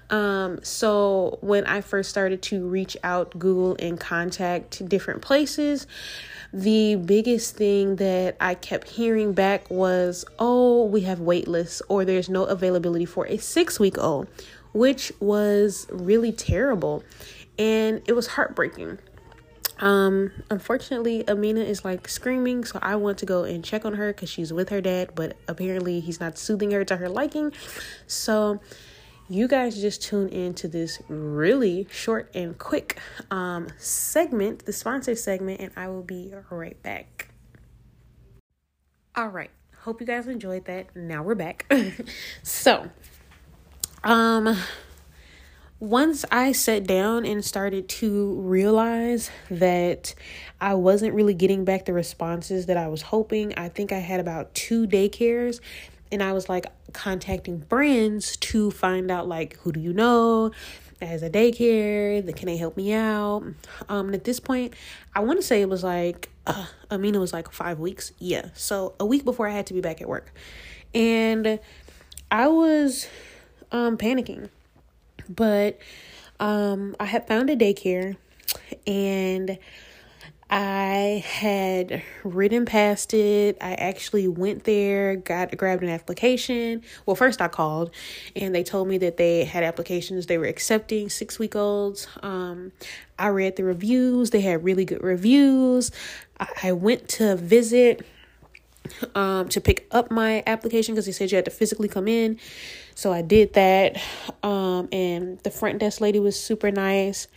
Um, 0.08 0.58
so 0.62 1.38
when 1.42 1.64
i 1.66 1.80
first 1.80 2.10
started 2.10 2.42
to 2.42 2.66
reach 2.66 2.96
out 3.04 3.38
google 3.38 3.76
and 3.78 4.00
contact 4.00 4.86
different 4.88 5.22
places 5.22 5.86
the 6.52 6.96
biggest 6.96 7.54
thing 7.56 7.96
that 7.96 8.36
i 8.40 8.54
kept 8.54 8.88
hearing 8.88 9.32
back 9.32 9.70
was 9.70 10.24
oh 10.40 10.84
we 10.86 11.02
have 11.02 11.20
wait 11.20 11.46
lists 11.46 11.80
or 11.88 12.04
there's 12.04 12.28
no 12.28 12.44
availability 12.44 13.04
for 13.04 13.26
a 13.28 13.36
six 13.36 13.78
week 13.78 13.96
old 13.98 14.26
which 14.72 15.12
was 15.20 15.86
really 15.90 16.32
terrible 16.32 17.04
and 17.56 18.02
it 18.06 18.14
was 18.14 18.26
heartbreaking 18.26 18.98
um, 19.80 20.30
unfortunately, 20.50 21.24
Amina 21.28 21.60
is 21.60 21.84
like 21.84 22.06
screaming, 22.08 22.64
so 22.64 22.78
I 22.82 22.96
want 22.96 23.18
to 23.18 23.26
go 23.26 23.44
and 23.44 23.64
check 23.64 23.84
on 23.84 23.94
her 23.94 24.12
because 24.12 24.28
she's 24.28 24.52
with 24.52 24.68
her 24.68 24.80
dad, 24.80 25.14
but 25.14 25.36
apparently 25.48 26.00
he's 26.00 26.20
not 26.20 26.38
soothing 26.38 26.70
her 26.72 26.84
to 26.84 26.96
her 26.98 27.08
liking. 27.08 27.52
So, 28.06 28.60
you 29.28 29.48
guys 29.48 29.80
just 29.80 30.02
tune 30.02 30.28
into 30.28 30.68
this 30.68 31.00
really 31.08 31.86
short 31.90 32.30
and 32.34 32.58
quick 32.58 32.98
um 33.30 33.68
segment, 33.78 34.66
the 34.66 34.72
sponsor 34.72 35.14
segment, 35.14 35.60
and 35.60 35.70
I 35.76 35.88
will 35.88 36.02
be 36.02 36.34
right 36.50 36.80
back. 36.82 37.32
All 39.14 39.28
right. 39.28 39.50
Hope 39.82 40.00
you 40.00 40.06
guys 40.06 40.26
enjoyed 40.26 40.66
that. 40.66 40.94
Now 40.94 41.22
we're 41.22 41.34
back. 41.34 41.72
so, 42.42 42.90
um 44.04 44.56
once 45.80 46.26
I 46.30 46.52
sat 46.52 46.86
down 46.86 47.24
and 47.24 47.42
started 47.42 47.88
to 47.88 48.34
realize 48.34 49.30
that 49.50 50.14
I 50.60 50.74
wasn't 50.74 51.14
really 51.14 51.32
getting 51.32 51.64
back 51.64 51.86
the 51.86 51.94
responses 51.94 52.66
that 52.66 52.76
I 52.76 52.88
was 52.88 53.00
hoping, 53.00 53.54
I 53.56 53.70
think 53.70 53.90
I 53.90 53.98
had 53.98 54.20
about 54.20 54.54
two 54.54 54.86
daycares 54.86 55.60
and 56.12 56.22
I 56.22 56.34
was 56.34 56.50
like 56.50 56.66
contacting 56.92 57.62
friends 57.62 58.36
to 58.36 58.70
find 58.70 59.10
out 59.10 59.26
like 59.26 59.56
who 59.58 59.72
do 59.72 59.80
you 59.80 59.94
know 59.94 60.50
as 61.00 61.22
a 61.22 61.30
daycare? 61.30 62.24
That 62.26 62.36
can 62.36 62.46
they 62.46 62.58
help 62.58 62.76
me 62.76 62.92
out? 62.92 63.42
Um 63.88 64.06
and 64.06 64.14
at 64.14 64.24
this 64.24 64.38
point 64.38 64.74
i 65.14 65.20
want 65.20 65.40
to 65.40 65.46
say 65.46 65.62
it 65.62 65.68
was 65.68 65.82
like 65.82 66.28
uh, 66.46 66.66
i 66.90 66.96
mean 66.96 67.14
it 67.14 67.18
was 67.18 67.32
like 67.32 67.50
five 67.52 67.78
weeks? 67.78 68.12
Yeah 68.18 68.50
so 68.52 68.94
a 69.00 69.06
week 69.06 69.24
before 69.24 69.48
i 69.48 69.52
had 69.52 69.66
to 69.68 69.74
be 69.74 69.80
back 69.80 70.02
at 70.02 70.08
work. 70.08 70.30
And 70.94 71.58
i 72.30 72.48
was 72.48 73.06
um 73.72 73.96
panicking 73.96 74.50
but 75.34 75.78
um, 76.38 76.96
I 76.98 77.04
had 77.04 77.26
found 77.26 77.50
a 77.50 77.56
daycare 77.56 78.16
and 78.86 79.58
I 80.52 81.24
had 81.24 82.02
ridden 82.24 82.64
past 82.64 83.14
it. 83.14 83.56
I 83.60 83.74
actually 83.74 84.26
went 84.26 84.64
there, 84.64 85.14
got 85.14 85.56
grabbed 85.56 85.84
an 85.84 85.88
application. 85.88 86.82
Well, 87.06 87.14
first 87.14 87.40
I 87.40 87.46
called 87.46 87.92
and 88.34 88.52
they 88.52 88.64
told 88.64 88.88
me 88.88 88.98
that 88.98 89.16
they 89.16 89.44
had 89.44 89.62
applications. 89.62 90.26
They 90.26 90.38
were 90.38 90.46
accepting 90.46 91.08
six 91.08 91.38
week 91.38 91.54
olds. 91.54 92.08
Um, 92.22 92.72
I 93.16 93.28
read 93.28 93.56
the 93.56 93.64
reviews, 93.64 94.30
they 94.30 94.40
had 94.40 94.64
really 94.64 94.84
good 94.84 95.04
reviews. 95.04 95.92
I, 96.40 96.48
I 96.64 96.72
went 96.72 97.08
to 97.10 97.36
visit 97.36 98.04
um, 99.14 99.48
to 99.50 99.60
pick 99.60 99.86
up 99.92 100.10
my 100.10 100.42
application 100.46 100.94
because 100.94 101.06
they 101.06 101.12
said 101.12 101.30
you 101.30 101.36
had 101.36 101.44
to 101.44 101.50
physically 101.50 101.88
come 101.88 102.08
in. 102.08 102.38
So 103.00 103.14
I 103.14 103.22
did 103.22 103.54
that. 103.54 103.98
Um, 104.42 104.86
and 104.92 105.38
the 105.38 105.50
front 105.50 105.78
desk 105.78 106.02
lady 106.02 106.20
was 106.20 106.38
super 106.38 106.70
nice. 106.70 107.28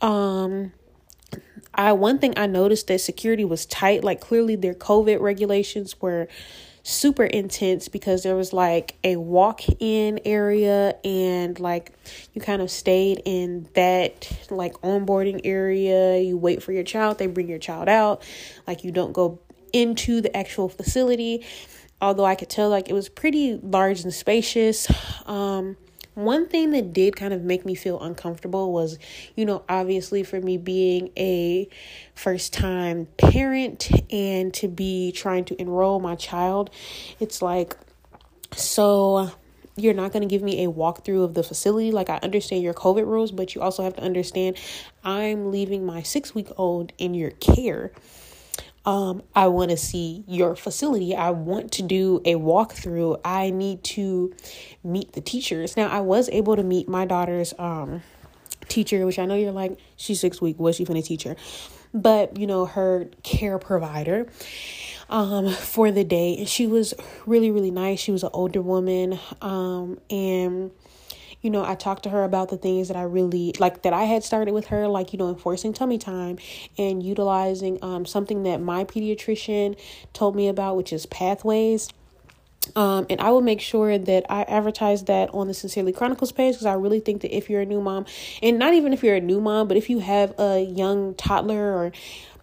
Um, 0.00 0.72
I 1.74 1.92
one 1.92 2.18
thing 2.18 2.32
I 2.38 2.46
noticed 2.46 2.86
that 2.86 3.02
security 3.02 3.44
was 3.44 3.66
tight. 3.66 4.02
Like 4.02 4.22
clearly 4.22 4.56
their 4.56 4.72
COVID 4.72 5.20
regulations 5.20 6.00
were 6.00 6.28
super 6.82 7.24
intense 7.24 7.88
because 7.88 8.22
there 8.22 8.36
was 8.36 8.54
like 8.54 8.96
a 9.04 9.16
walk-in 9.16 10.18
area 10.24 10.96
and 11.04 11.60
like 11.60 11.92
you 12.32 12.40
kind 12.40 12.62
of 12.62 12.70
stayed 12.70 13.20
in 13.26 13.68
that 13.74 14.30
like 14.48 14.72
onboarding 14.80 15.42
area 15.44 16.18
you 16.20 16.36
wait 16.36 16.62
for 16.62 16.72
your 16.72 16.82
child 16.82 17.16
they 17.16 17.26
bring 17.26 17.48
your 17.48 17.58
child 17.58 17.88
out 17.88 18.22
like 18.66 18.84
you 18.84 18.92
don't 18.92 19.14
go 19.14 19.40
into 19.74 20.20
the 20.20 20.34
actual 20.34 20.68
facility. 20.68 21.44
Although 22.00 22.24
I 22.24 22.34
could 22.34 22.50
tell 22.50 22.68
like 22.68 22.88
it 22.88 22.92
was 22.92 23.08
pretty 23.08 23.58
large 23.62 24.02
and 24.02 24.12
spacious. 24.12 24.86
Um, 25.26 25.76
one 26.14 26.46
thing 26.46 26.70
that 26.70 26.92
did 26.92 27.16
kind 27.16 27.34
of 27.34 27.42
make 27.42 27.66
me 27.66 27.74
feel 27.74 28.00
uncomfortable 28.00 28.72
was, 28.72 28.98
you 29.34 29.44
know, 29.44 29.64
obviously 29.68 30.22
for 30.22 30.40
me 30.40 30.56
being 30.56 31.10
a 31.16 31.68
first 32.14 32.52
time 32.52 33.08
parent 33.16 33.90
and 34.12 34.54
to 34.54 34.68
be 34.68 35.10
trying 35.10 35.44
to 35.46 35.60
enroll 35.60 35.98
my 35.98 36.14
child, 36.14 36.70
it's 37.18 37.42
like, 37.42 37.76
so 38.54 39.30
you're 39.76 39.94
not 39.94 40.12
going 40.12 40.22
to 40.22 40.28
give 40.28 40.42
me 40.42 40.64
a 40.64 40.70
walkthrough 40.70 41.24
of 41.24 41.34
the 41.34 41.42
facility. 41.42 41.90
Like, 41.90 42.08
I 42.08 42.18
understand 42.22 42.62
your 42.62 42.74
COVID 42.74 43.06
rules, 43.06 43.32
but 43.32 43.56
you 43.56 43.60
also 43.60 43.82
have 43.82 43.96
to 43.96 44.02
understand 44.02 44.56
I'm 45.02 45.50
leaving 45.50 45.84
my 45.84 46.02
six 46.02 46.32
week 46.32 46.48
old 46.56 46.92
in 46.96 47.14
your 47.14 47.30
care 47.32 47.90
um, 48.84 49.22
I 49.34 49.46
want 49.48 49.70
to 49.70 49.76
see 49.76 50.24
your 50.26 50.56
facility. 50.56 51.14
I 51.16 51.30
want 51.30 51.72
to 51.72 51.82
do 51.82 52.20
a 52.24 52.34
walkthrough. 52.34 53.20
I 53.24 53.50
need 53.50 53.82
to 53.84 54.34
meet 54.82 55.14
the 55.14 55.20
teachers. 55.20 55.76
Now, 55.76 55.88
I 55.88 56.00
was 56.00 56.28
able 56.30 56.56
to 56.56 56.62
meet 56.62 56.88
my 56.88 57.06
daughter's 57.06 57.54
um, 57.58 58.02
teacher, 58.68 59.06
which 59.06 59.18
I 59.18 59.24
know 59.24 59.36
you're 59.36 59.52
like, 59.52 59.78
she's 59.96 60.20
six 60.20 60.40
week. 60.40 60.58
What's 60.58 60.76
she 60.76 60.84
to 60.84 61.02
teach 61.02 61.22
her? 61.22 61.36
But, 61.94 62.38
you 62.38 62.46
know, 62.46 62.66
her 62.66 63.08
care 63.22 63.58
provider 63.58 64.26
um, 65.08 65.48
for 65.48 65.90
the 65.90 66.04
day. 66.04 66.36
And 66.36 66.48
she 66.48 66.66
was 66.66 66.92
really, 67.24 67.50
really 67.50 67.70
nice. 67.70 68.00
She 68.00 68.12
was 68.12 68.22
an 68.22 68.30
older 68.32 68.60
woman. 68.60 69.18
Um, 69.40 69.98
and 70.10 70.72
you 71.44 71.50
know, 71.50 71.62
I 71.62 71.74
talked 71.74 72.04
to 72.04 72.08
her 72.08 72.24
about 72.24 72.48
the 72.48 72.56
things 72.56 72.88
that 72.88 72.96
I 72.96 73.02
really 73.02 73.52
like 73.58 73.82
that 73.82 73.92
I 73.92 74.04
had 74.04 74.24
started 74.24 74.54
with 74.54 74.68
her, 74.68 74.88
like, 74.88 75.12
you 75.12 75.18
know, 75.18 75.28
enforcing 75.28 75.74
tummy 75.74 75.98
time 75.98 76.38
and 76.78 77.02
utilizing 77.02 77.78
um, 77.82 78.06
something 78.06 78.44
that 78.44 78.62
my 78.62 78.84
pediatrician 78.84 79.78
told 80.14 80.34
me 80.34 80.48
about, 80.48 80.76
which 80.76 80.90
is 80.90 81.04
pathways. 81.04 81.90
Um, 82.76 83.04
and 83.10 83.20
I 83.20 83.30
will 83.30 83.42
make 83.42 83.60
sure 83.60 83.98
that 83.98 84.24
I 84.30 84.44
advertise 84.44 85.04
that 85.04 85.28
on 85.34 85.48
the 85.48 85.54
Sincerely 85.54 85.92
Chronicles 85.92 86.32
page 86.32 86.54
because 86.54 86.64
I 86.64 86.72
really 86.72 87.00
think 87.00 87.20
that 87.20 87.36
if 87.36 87.50
you're 87.50 87.60
a 87.60 87.66
new 87.66 87.82
mom, 87.82 88.06
and 88.42 88.58
not 88.58 88.72
even 88.72 88.94
if 88.94 89.04
you're 89.04 89.16
a 89.16 89.20
new 89.20 89.38
mom, 89.38 89.68
but 89.68 89.76
if 89.76 89.90
you 89.90 89.98
have 89.98 90.32
a 90.38 90.60
young 90.60 91.14
toddler 91.14 91.76
or 91.76 91.92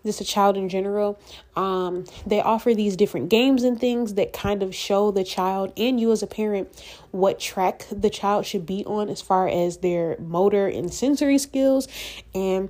just 0.05 0.21
a 0.21 0.25
child 0.25 0.57
in 0.57 0.69
general. 0.69 1.19
Um, 1.55 2.05
they 2.25 2.41
offer 2.41 2.73
these 2.73 2.95
different 2.95 3.29
games 3.29 3.63
and 3.63 3.79
things 3.79 4.15
that 4.15 4.33
kind 4.33 4.63
of 4.63 4.73
show 4.73 5.11
the 5.11 5.23
child 5.23 5.73
and 5.77 5.99
you 5.99 6.11
as 6.11 6.23
a 6.23 6.27
parent 6.27 6.69
what 7.11 7.39
track 7.39 7.85
the 7.91 8.09
child 8.09 8.45
should 8.45 8.65
be 8.65 8.83
on 8.85 9.09
as 9.09 9.21
far 9.21 9.47
as 9.47 9.77
their 9.77 10.17
motor 10.19 10.67
and 10.67 10.93
sensory 10.93 11.37
skills. 11.37 11.87
And 12.33 12.69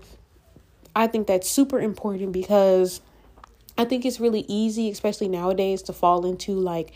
I 0.96 1.08
think 1.08 1.28
that's 1.28 1.50
super 1.50 1.80
important 1.80 2.32
because 2.32 3.02
I 3.78 3.86
think 3.86 4.06
it's 4.06 4.20
really 4.20 4.46
easy, 4.48 4.90
especially 4.92 5.30
nowadays, 5.30 5.82
to 5.84 5.94
fall 5.94 6.26
into 6.26 6.54
like, 6.54 6.92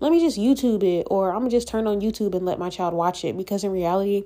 let 0.00 0.12
me 0.12 0.20
just 0.20 0.38
YouTube 0.38 0.82
it, 0.82 1.06
or 1.10 1.30
I'm 1.30 1.38
gonna 1.38 1.50
just 1.50 1.68
turn 1.68 1.86
on 1.86 2.00
YouTube 2.00 2.34
and 2.34 2.44
let 2.44 2.58
my 2.58 2.68
child 2.68 2.92
watch 2.92 3.24
it. 3.24 3.36
Because 3.36 3.64
in 3.64 3.70
reality, 3.70 4.24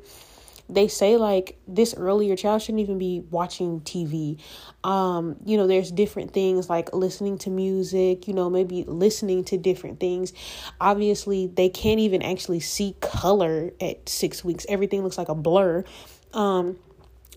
they 0.74 0.88
say 0.88 1.16
like 1.16 1.58
this 1.68 1.94
earlier 1.96 2.36
child 2.36 2.62
shouldn't 2.62 2.80
even 2.80 2.98
be 2.98 3.22
watching 3.30 3.80
tv 3.80 4.40
um 4.84 5.36
you 5.44 5.56
know 5.56 5.66
there's 5.66 5.90
different 5.90 6.32
things 6.32 6.68
like 6.70 6.92
listening 6.94 7.36
to 7.36 7.50
music 7.50 8.26
you 8.26 8.34
know 8.34 8.48
maybe 8.48 8.84
listening 8.84 9.44
to 9.44 9.56
different 9.56 10.00
things. 10.00 10.32
Obviously 10.80 11.46
they 11.46 11.68
can't 11.68 12.00
even 12.00 12.22
actually 12.22 12.60
see 12.60 12.96
color 13.00 13.70
at 13.80 14.08
six 14.08 14.44
weeks. 14.44 14.66
Everything 14.68 15.02
looks 15.02 15.18
like 15.18 15.28
a 15.28 15.34
blur. 15.34 15.84
Um 16.32 16.78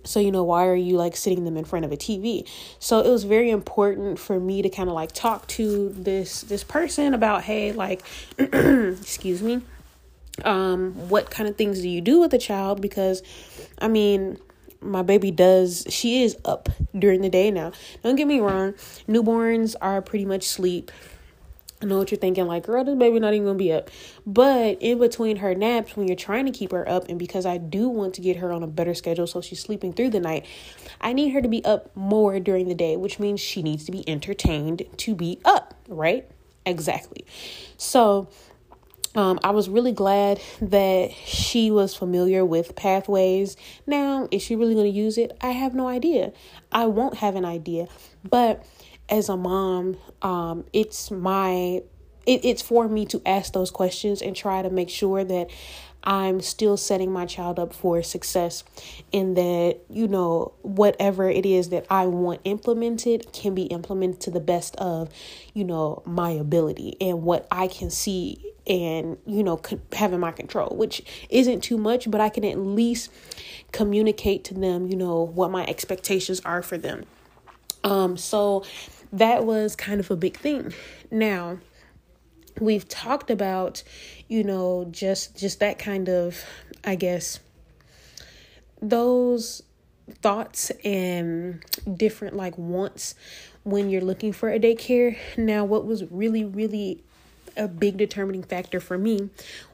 so 0.05 0.19
you 0.19 0.31
know 0.31 0.43
why 0.43 0.67
are 0.67 0.75
you 0.75 0.97
like 0.97 1.15
sitting 1.15 1.45
them 1.45 1.55
in 1.55 1.63
front 1.63 1.85
of 1.85 1.91
a 1.93 1.95
tv 1.95 2.45
so 2.77 2.99
it 2.99 3.09
was 3.09 3.23
very 3.23 3.49
important 3.49 4.19
for 4.19 4.37
me 4.37 4.61
to 4.61 4.67
kind 4.67 4.89
of 4.89 4.95
like 4.95 5.13
talk 5.13 5.47
to 5.47 5.87
this 5.95 6.41
this 6.41 6.61
person 6.61 7.13
about 7.13 7.41
hey 7.43 7.71
like 7.71 8.01
excuse 8.37 9.41
me 9.41 9.61
um 10.45 10.93
what 11.09 11.29
kind 11.29 11.47
of 11.47 11.55
things 11.55 11.81
do 11.81 11.89
you 11.89 12.01
do 12.01 12.19
with 12.19 12.33
a 12.33 12.39
child 12.39 12.81
because 12.81 13.21
i 13.79 13.87
mean 13.87 14.37
my 14.83 15.01
baby 15.01 15.31
does 15.31 15.85
she 15.89 16.23
is 16.23 16.37
up 16.45 16.69
during 16.97 17.21
the 17.21 17.29
day 17.29 17.51
now. 17.51 17.71
Don't 18.03 18.15
get 18.15 18.27
me 18.27 18.39
wrong, 18.39 18.73
newborns 19.07 19.75
are 19.81 20.01
pretty 20.01 20.25
much 20.25 20.43
sleep. 20.43 20.91
I 21.81 21.85
know 21.85 21.97
what 21.97 22.11
you're 22.11 22.19
thinking, 22.19 22.47
like, 22.47 22.65
girl, 22.65 22.85
this 22.85 22.95
baby 22.95 23.19
not 23.19 23.33
even 23.33 23.45
gonna 23.45 23.57
be 23.57 23.73
up. 23.73 23.89
But 24.25 24.77
in 24.81 24.99
between 24.99 25.37
her 25.37 25.53
naps, 25.53 25.97
when 25.97 26.07
you're 26.07 26.15
trying 26.15 26.45
to 26.45 26.51
keep 26.51 26.71
her 26.71 26.87
up, 26.87 27.09
and 27.09 27.19
because 27.19 27.45
I 27.45 27.57
do 27.57 27.89
want 27.89 28.13
to 28.15 28.21
get 28.21 28.37
her 28.37 28.53
on 28.53 28.63
a 28.63 28.67
better 28.67 28.93
schedule 28.93 29.27
so 29.27 29.41
she's 29.41 29.59
sleeping 29.59 29.91
through 29.91 30.11
the 30.11 30.21
night, 30.21 30.45
I 31.01 31.11
need 31.11 31.29
her 31.31 31.41
to 31.41 31.49
be 31.49 31.63
up 31.65 31.93
more 31.93 32.39
during 32.39 32.69
the 32.69 32.75
day, 32.75 32.95
which 32.95 33.19
means 33.19 33.41
she 33.41 33.61
needs 33.61 33.83
to 33.85 33.91
be 33.91 34.07
entertained 34.07 34.83
to 34.97 35.13
be 35.13 35.41
up, 35.43 35.73
right? 35.89 36.25
Exactly. 36.65 37.25
So 37.75 38.29
um, 39.15 39.39
I 39.43 39.51
was 39.51 39.69
really 39.69 39.91
glad 39.91 40.41
that 40.61 41.11
she 41.25 41.69
was 41.69 41.95
familiar 41.95 42.43
with 42.43 42.75
pathways. 42.75 43.55
Now, 43.85 44.27
is 44.31 44.41
she 44.41 44.55
really 44.55 44.73
going 44.73 44.91
to 44.91 44.97
use 44.97 45.17
it? 45.17 45.37
I 45.41 45.51
have 45.51 45.73
no 45.73 45.87
idea. 45.87 46.33
I 46.71 46.85
won't 46.87 47.17
have 47.17 47.35
an 47.35 47.45
idea. 47.45 47.87
But 48.27 48.65
as 49.09 49.29
a 49.29 49.37
mom, 49.37 49.97
um, 50.21 50.65
it's 50.73 51.11
my 51.11 51.81
it, 52.25 52.45
it's 52.45 52.61
for 52.61 52.87
me 52.87 53.05
to 53.07 53.21
ask 53.25 53.53
those 53.53 53.69
questions 53.69 54.21
and 54.21 54.35
try 54.35 54.61
to 54.61 54.69
make 54.69 54.89
sure 54.89 55.23
that 55.23 55.49
I'm 56.03 56.41
still 56.41 56.75
setting 56.75 57.11
my 57.11 57.25
child 57.25 57.59
up 57.59 57.73
for 57.73 58.03
success 58.03 58.63
in 59.11 59.35
that, 59.35 59.79
you 59.89 60.07
know, 60.07 60.53
whatever 60.61 61.29
it 61.29 61.45
is 61.45 61.69
that 61.69 61.85
I 61.89 62.07
want 62.07 62.41
implemented 62.43 63.31
can 63.31 63.55
be 63.55 63.63
implemented 63.63 64.19
to 64.21 64.31
the 64.31 64.41
best 64.41 64.75
of, 64.75 65.09
you 65.53 65.63
know, 65.63 66.03
my 66.05 66.31
ability 66.31 66.97
and 66.99 67.23
what 67.23 67.47
I 67.49 67.67
can 67.67 67.89
see 67.89 68.53
and, 68.67 69.17
you 69.25 69.43
know, 69.43 69.61
having 69.93 70.19
my 70.19 70.31
control, 70.31 70.75
which 70.75 71.03
isn't 71.29 71.61
too 71.61 71.77
much, 71.77 72.09
but 72.11 72.19
I 72.19 72.29
can 72.29 72.43
at 72.43 72.57
least 72.57 73.09
communicate 73.71 74.43
to 74.45 74.53
them, 74.53 74.87
you 74.87 74.97
know, 74.97 75.21
what 75.21 75.51
my 75.51 75.65
expectations 75.65 76.41
are 76.41 76.61
for 76.61 76.77
them. 76.77 77.05
Um, 77.83 78.17
so 78.17 78.63
that 79.11 79.45
was 79.45 79.75
kind 79.75 79.99
of 79.99 80.09
a 80.11 80.15
big 80.15 80.37
thing. 80.37 80.73
Now, 81.11 81.59
we've 82.59 82.87
talked 82.87 83.29
about, 83.29 83.83
you 84.33 84.43
know, 84.43 84.87
just 84.89 85.37
just 85.37 85.59
that 85.59 85.77
kind 85.77 86.09
of, 86.09 86.43
I 86.83 86.95
guess, 86.95 87.39
those 88.81 89.61
thoughts 90.23 90.71
and 90.83 91.63
different 91.95 92.35
like 92.35 92.57
wants 92.57 93.13
when 93.61 93.91
you're 93.91 94.01
looking 94.01 94.33
for 94.33 94.51
a 94.51 94.59
daycare. 94.59 95.15
Now, 95.37 95.65
what 95.65 95.85
was 95.85 96.09
really, 96.09 96.43
really 96.43 97.03
a 97.55 97.67
big 97.67 97.97
determining 97.97 98.41
factor 98.41 98.79
for 98.79 98.97
me 98.97 99.29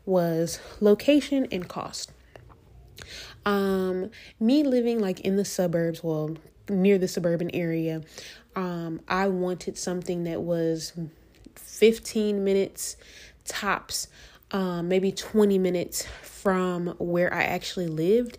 was 0.05 0.59
location 0.81 1.47
and 1.53 1.69
cost. 1.69 2.11
Um, 3.45 4.11
me 4.41 4.63
living 4.63 4.99
like 4.99 5.21
in 5.21 5.37
the 5.37 5.45
suburbs, 5.45 6.03
well, 6.03 6.35
near 6.67 6.97
the 6.97 7.07
suburban 7.07 7.49
area, 7.55 8.01
um, 8.57 8.99
I 9.07 9.29
wanted 9.29 9.77
something 9.77 10.25
that 10.25 10.41
was 10.41 10.91
15 11.55 12.43
minutes 12.43 12.97
tops, 13.45 14.07
um, 14.51 14.87
maybe 14.87 15.11
20 15.11 15.57
minutes 15.57 16.05
from 16.21 16.87
where 16.97 17.33
I 17.33 17.43
actually 17.43 17.87
lived. 17.87 18.37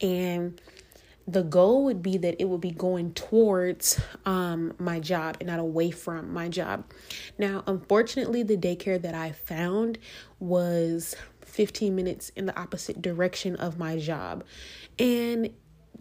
And 0.00 0.60
the 1.26 1.42
goal 1.42 1.84
would 1.84 2.02
be 2.02 2.18
that 2.18 2.40
it 2.40 2.46
would 2.46 2.60
be 2.60 2.72
going 2.72 3.12
towards 3.14 4.00
um, 4.26 4.74
my 4.78 4.98
job 4.98 5.36
and 5.40 5.48
not 5.48 5.60
away 5.60 5.90
from 5.90 6.32
my 6.32 6.48
job. 6.48 6.84
Now, 7.38 7.62
unfortunately, 7.66 8.42
the 8.42 8.56
daycare 8.56 9.00
that 9.00 9.14
I 9.14 9.32
found 9.32 9.98
was 10.40 11.14
15 11.42 11.94
minutes 11.94 12.30
in 12.30 12.46
the 12.46 12.58
opposite 12.58 13.00
direction 13.00 13.56
of 13.56 13.78
my 13.78 13.98
job. 13.98 14.44
And 14.98 15.50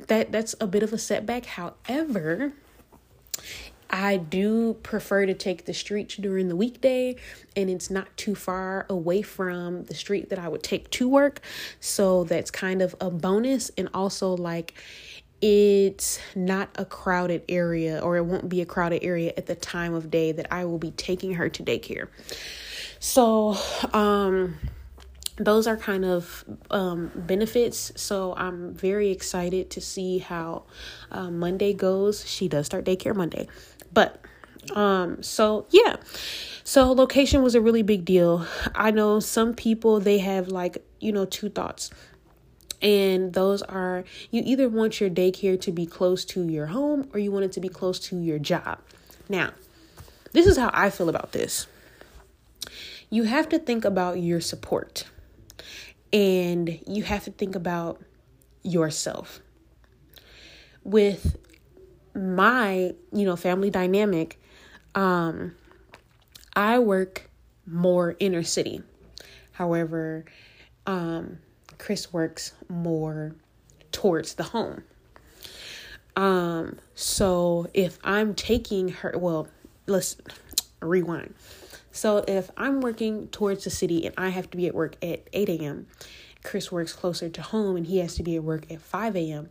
that 0.08 0.32
that's 0.32 0.56
a 0.60 0.68
bit 0.68 0.82
of 0.82 0.94
a 0.94 0.98
setback. 0.98 1.46
However, 1.46 2.54
I 3.92 4.18
do 4.18 4.76
prefer 4.76 5.26
to 5.26 5.34
take 5.34 5.66
the 5.66 5.74
streets 5.74 6.16
during 6.16 6.48
the 6.48 6.56
weekday 6.56 7.18
and 7.56 7.70
it's 7.70 7.90
not 7.90 8.16
too 8.16 8.36
far 8.36 8.86
away 8.90 9.22
from 9.22 9.84
the 9.84 9.94
street 9.94 10.30
that 10.30 10.40
I 10.40 10.48
would 10.48 10.64
take 10.64 10.90
to 10.92 11.10
work. 11.10 11.42
So 11.80 12.24
that's 12.24 12.50
kind 12.50 12.82
of 12.82 12.96
a 13.02 13.12
bonus 13.12 13.70
and 13.78 13.90
also 13.94 14.36
like 14.38 14.74
it's 15.42 16.20
not 16.36 16.70
a 16.76 16.86
crowded 16.86 17.44
area 17.50 18.00
or 18.00 18.16
it 18.16 18.24
won't 18.24 18.48
be 18.48 18.62
a 18.62 18.66
crowded 18.66 19.04
area 19.04 19.34
at 19.36 19.48
the 19.48 19.56
time 19.56 19.94
of 19.94 20.10
day 20.10 20.32
that 20.32 20.48
I 20.54 20.66
will 20.66 20.78
be 20.78 20.92
taking 20.92 21.34
her 21.34 21.50
to 21.50 21.64
daycare. 21.64 22.08
So, 23.00 23.58
um 23.94 24.58
those 25.38 25.68
are 25.68 25.78
kind 25.78 26.06
of 26.06 26.44
um, 26.70 27.12
benefits. 27.16 27.92
So 27.96 28.34
I'm 28.36 28.74
very 28.74 29.10
excited 29.10 29.70
to 29.72 29.82
see 29.82 30.20
how 30.20 30.64
uh, 31.12 31.32
Monday 31.32 31.74
goes. 31.74 32.28
She 32.28 32.48
does 32.48 32.66
start 32.66 32.86
daycare 32.86 33.16
Monday. 33.16 33.48
But 33.94 34.24
um 34.74 35.22
so 35.24 35.66
yeah. 35.70 35.98
So 36.64 36.92
location 36.92 37.42
was 37.42 37.56
a 37.56 37.62
really 37.62 37.84
big 37.84 38.06
deal. 38.06 38.46
I 38.76 38.92
know 38.92 39.20
some 39.20 39.54
people 39.54 40.00
they 40.00 40.20
have 40.20 40.48
like, 40.48 40.86
you 41.00 41.12
know, 41.12 41.26
two 41.26 41.50
thoughts. 41.50 41.90
And 42.82 43.34
those 43.34 43.62
are 43.62 44.04
you 44.32 44.42
either 44.46 44.68
want 44.68 45.00
your 45.00 45.10
daycare 45.10 45.60
to 45.62 45.72
be 45.72 45.86
close 45.86 46.26
to 46.26 46.48
your 46.48 46.68
home 46.68 47.10
or 47.14 47.20
you 47.20 47.32
want 47.32 47.46
it 47.46 47.52
to 47.54 47.60
be 47.60 47.70
close 47.70 48.00
to 48.00 48.20
your 48.20 48.40
job. 48.40 48.80
Now, 49.30 49.52
this 50.32 50.48
is 50.48 50.58
how 50.58 50.72
I 50.74 50.90
feel 50.90 51.10
about 51.10 51.32
this. 51.32 51.68
You 53.10 53.24
have 53.24 53.50
to 53.50 53.60
think 53.60 53.86
about 53.86 54.20
your 54.20 54.42
support 54.42 55.06
and 56.14 56.80
you 56.88 57.04
have 57.04 57.24
to 57.26 57.32
think 57.32 57.56
about 57.56 58.02
yourself. 58.64 59.42
With 60.84 61.38
my, 62.14 62.94
you 63.12 63.26
know, 63.26 63.36
family 63.36 63.70
dynamic, 63.70 64.42
um, 64.96 65.56
I 66.56 66.80
work 66.80 67.30
more 67.66 68.16
inner 68.20 68.44
city. 68.44 68.84
However, 69.54 70.26
um, 70.86 71.40
Chris 71.78 72.12
works 72.12 72.54
more 72.68 73.36
towards 73.92 74.36
the 74.36 74.44
home. 74.44 74.84
Um, 76.16 76.80
so 76.96 77.68
if 77.74 78.00
I'm 78.04 78.36
taking 78.36 78.90
her, 78.90 79.14
well, 79.18 79.48
let's 79.88 80.18
rewind. 80.82 81.34
So 81.92 82.24
if 82.28 82.50
I'm 82.58 82.82
working 82.82 83.28
towards 83.28 83.64
the 83.64 83.70
city 83.70 84.06
and 84.06 84.16
I 84.18 84.30
have 84.30 84.50
to 84.52 84.58
be 84.58 84.68
at 84.68 84.76
work 84.76 84.96
at 85.04 85.28
8 85.34 85.50
a.m., 85.50 85.88
Chris 86.44 86.72
works 86.72 86.94
closer 86.94 87.30
to 87.30 87.42
home 87.42 87.76
and 87.76 87.86
he 87.86 88.00
has 88.00 88.16
to 88.16 88.24
be 88.24 88.36
at 88.36 88.44
work 88.44 88.72
at 88.72 88.82
5 88.82 89.16
a.m. 89.16 89.50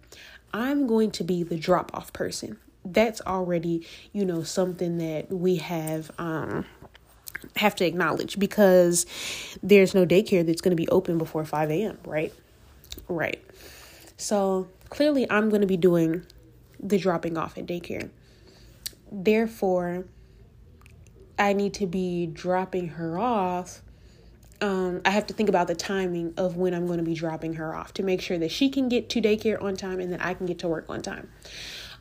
I'm 0.53 0.87
going 0.87 1.11
to 1.13 1.25
be 1.25 1.43
the 1.43 1.59
drop 1.59 1.91
off 1.95 2.13
person. 2.13 2.59
That's 2.85 3.21
already, 3.23 3.87
you 4.13 4.25
know, 4.25 4.43
something 4.43 4.99
that 4.99 5.31
we 5.31 5.57
have 5.57 6.11
um 6.19 6.65
have 7.57 7.75
to 7.77 7.87
acknowledge 7.87 8.39
because 8.39 9.07
there's 9.63 9.95
no 9.95 10.05
daycare 10.05 10.45
that's 10.45 10.61
going 10.61 10.73
to 10.73 10.77
be 10.77 10.89
open 10.89 11.17
before 11.19 11.45
5 11.45 11.71
a.m., 11.71 11.99
right? 12.05 12.33
Right. 13.09 13.43
So 14.17 14.69
clearly, 14.91 15.31
I'm 15.31 15.49
going 15.49 15.63
to 15.63 15.67
be 15.67 15.77
doing 15.77 16.27
the 16.79 16.99
dropping 16.99 17.37
off 17.37 17.57
at 17.57 17.67
daycare. 17.67 18.11
Therefore, 19.11 20.05
I 21.39 21.53
need 21.55 21.75
to 21.75 21.87
be 21.87 22.27
dropping 22.27 22.89
her 22.89 23.19
off 23.19 23.83
um, 24.61 25.01
I 25.05 25.11
have 25.11 25.27
to 25.29 25.35
think 25.35 25.49
about 25.49 25.69
the 25.69 25.75
timing 25.75 26.35
of 26.37 26.57
when 26.57 26.75
I'm 26.75 26.87
going 26.87 26.99
to 26.99 27.05
be 27.05 27.15
dropping 27.15 27.55
her 27.55 27.75
off 27.75 27.95
to 27.95 28.03
make 28.03 28.21
sure 28.21 28.39
that 28.39 28.51
she 28.51 28.69
can 28.69 28.89
get 28.89 29.09
to 29.11 29.21
daycare 29.21 29.63
on 29.63 29.77
time 29.77 30.01
and 30.01 30.13
that 30.13 30.25
I 30.25 30.35
can 30.35 30.47
get 30.47 30.59
to 30.61 30.69
work 30.69 30.87
on 30.89 31.03
time. 31.03 31.31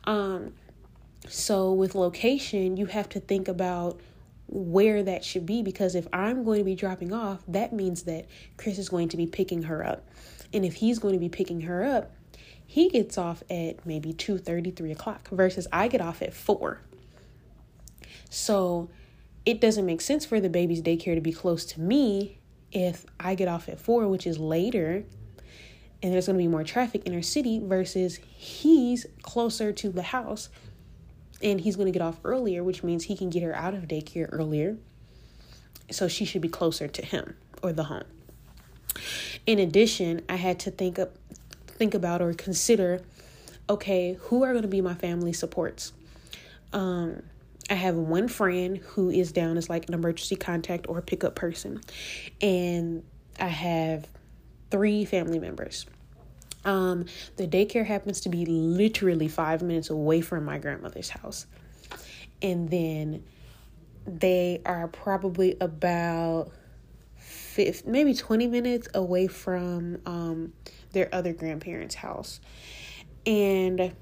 Um, 0.04 0.52
so, 1.28 1.72
with 1.72 1.94
location, 1.94 2.76
you 2.76 2.86
have 2.86 3.08
to 3.10 3.20
think 3.20 3.48
about 3.48 4.00
where 4.48 5.02
that 5.02 5.24
should 5.24 5.46
be 5.46 5.62
because 5.62 5.94
if 5.94 6.08
I'm 6.12 6.44
going 6.44 6.58
to 6.58 6.64
be 6.64 6.74
dropping 6.74 7.12
off, 7.12 7.42
that 7.48 7.72
means 7.72 8.02
that 8.04 8.26
Chris 8.56 8.78
is 8.78 8.88
going 8.88 9.08
to 9.10 9.16
be 9.16 9.26
picking 9.26 9.64
her 9.64 9.86
up. 9.86 10.04
And 10.52 10.64
if 10.64 10.74
he's 10.74 10.98
going 10.98 11.14
to 11.14 11.20
be 11.20 11.28
picking 11.28 11.62
her 11.62 11.84
up, 11.84 12.12
he 12.66 12.88
gets 12.88 13.16
off 13.16 13.42
at 13.50 13.84
maybe 13.86 14.12
2 14.12 14.38
3 14.38 14.92
o'clock 14.92 15.28
versus 15.28 15.66
I 15.72 15.88
get 15.88 16.00
off 16.00 16.22
at 16.22 16.34
4. 16.34 16.80
So, 18.28 18.90
it 19.46 19.60
doesn't 19.60 19.86
make 19.86 20.00
sense 20.00 20.26
for 20.26 20.40
the 20.40 20.50
baby's 20.50 20.82
daycare 20.82 21.14
to 21.14 21.20
be 21.20 21.32
close 21.32 21.64
to 21.66 21.80
me 21.80 22.39
if 22.72 23.04
I 23.18 23.34
get 23.34 23.48
off 23.48 23.68
at 23.68 23.80
four, 23.80 24.06
which 24.08 24.26
is 24.26 24.38
later, 24.38 25.04
and 26.02 26.12
there's 26.12 26.26
going 26.26 26.38
to 26.38 26.42
be 26.42 26.48
more 26.48 26.64
traffic 26.64 27.06
in 27.06 27.14
our 27.14 27.22
city 27.22 27.60
versus 27.62 28.16
he's 28.16 29.06
closer 29.22 29.72
to 29.72 29.90
the 29.90 30.02
house 30.02 30.48
and 31.42 31.60
he's 31.60 31.76
going 31.76 31.86
to 31.86 31.92
get 31.92 32.02
off 32.02 32.18
earlier, 32.24 32.62
which 32.62 32.82
means 32.82 33.04
he 33.04 33.16
can 33.16 33.30
get 33.30 33.42
her 33.42 33.54
out 33.54 33.74
of 33.74 33.84
daycare 33.84 34.28
earlier. 34.32 34.76
So 35.90 36.08
she 36.08 36.24
should 36.24 36.42
be 36.42 36.48
closer 36.48 36.86
to 36.88 37.04
him 37.04 37.36
or 37.62 37.72
the 37.72 37.84
home. 37.84 38.04
In 39.46 39.58
addition, 39.58 40.22
I 40.28 40.36
had 40.36 40.58
to 40.60 40.70
think 40.70 40.98
up 40.98 41.16
think 41.66 41.94
about 41.94 42.20
or 42.20 42.34
consider 42.34 43.00
okay, 43.70 44.18
who 44.22 44.42
are 44.42 44.50
going 44.50 44.62
to 44.62 44.68
be 44.68 44.80
my 44.80 44.94
family 44.94 45.32
supports? 45.32 45.92
Um 46.72 47.22
I 47.70 47.74
have 47.74 47.94
one 47.94 48.26
friend 48.26 48.78
who 48.78 49.10
is 49.10 49.30
down 49.30 49.56
as 49.56 49.70
like 49.70 49.86
an 49.88 49.94
emergency 49.94 50.34
contact 50.36 50.86
or 50.88 51.00
pickup 51.00 51.36
person, 51.36 51.80
and 52.40 53.04
I 53.38 53.46
have 53.46 54.08
three 54.70 55.04
family 55.04 55.38
members. 55.38 55.86
Um, 56.64 57.06
the 57.36 57.46
daycare 57.46 57.86
happens 57.86 58.20
to 58.22 58.28
be 58.28 58.44
literally 58.44 59.28
five 59.28 59.62
minutes 59.62 59.88
away 59.88 60.20
from 60.20 60.44
my 60.44 60.58
grandmother's 60.58 61.08
house. 61.08 61.46
And 62.42 62.68
then 62.68 63.22
they 64.06 64.60
are 64.66 64.88
probably 64.88 65.56
about 65.60 66.50
50, 67.16 67.88
maybe 67.88 68.14
20 68.14 68.46
minutes 68.46 68.88
away 68.94 69.26
from 69.26 69.98
um, 70.06 70.52
their 70.92 71.08
other 71.14 71.32
grandparents' 71.32 71.94
house. 71.94 72.40
And 73.26 73.94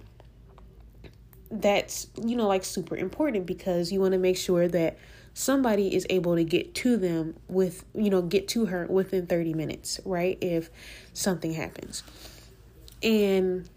that's, 1.50 2.08
you 2.22 2.36
know, 2.36 2.46
like 2.46 2.64
super 2.64 2.96
important 2.96 3.46
because 3.46 3.90
you 3.92 4.00
want 4.00 4.12
to 4.12 4.18
make 4.18 4.36
sure 4.36 4.68
that 4.68 4.98
somebody 5.34 5.94
is 5.94 6.06
able 6.10 6.34
to 6.36 6.44
get 6.44 6.74
to 6.74 6.96
them 6.96 7.36
with, 7.48 7.84
you 7.94 8.10
know, 8.10 8.22
get 8.22 8.48
to 8.48 8.66
her 8.66 8.86
within 8.86 9.26
30 9.26 9.54
minutes, 9.54 10.00
right? 10.04 10.36
If 10.40 10.70
something 11.12 11.52
happens. 11.52 12.02
And 13.02 13.68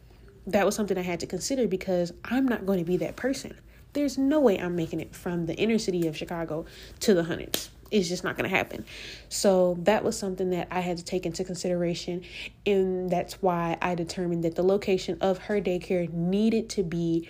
that 0.48 0.66
was 0.66 0.76
something 0.76 0.98
I 0.98 1.04
had 1.04 1.20
to 1.20 1.28
consider 1.28 1.68
because 1.68 2.14
I'm 2.26 2.48
not 2.48 2.66
going 2.66 2.80
to 2.80 2.86
be 2.86 2.98
that 2.98 3.16
person. 3.16 3.56
There's 3.94 4.18
no 4.18 4.40
way 4.40 4.58
I'm 4.58 4.76
making 4.76 5.02
it 5.02 5.16
from 5.16 5.46
the 5.46 5.56
inner 5.56 5.78
city 5.78 6.08
of 6.08 6.18
Chicago 6.18 6.66
to 7.02 7.14
the 7.14 7.24
hundreds. 7.24 7.70
It's 7.92 8.08
just 8.08 8.24
not 8.24 8.38
going 8.38 8.50
to 8.50 8.56
happen. 8.56 8.86
So 9.28 9.78
that 9.82 10.04
was 10.04 10.18
something 10.18 10.50
that 10.52 10.70
I 10.72 10.80
had 10.80 10.98
to 10.98 11.04
take 11.04 11.26
into 11.26 11.44
consideration. 11.44 12.24
And 12.66 13.10
that's 13.10 13.42
why 13.42 13.78
I 13.82 13.96
determined 13.96 14.46
that 14.46 14.56
the 14.56 14.64
location 14.64 15.18
of 15.20 15.38
her 15.40 15.60
daycare 15.60 16.12
needed 16.12 16.70
to 16.70 16.84
be 16.84 17.28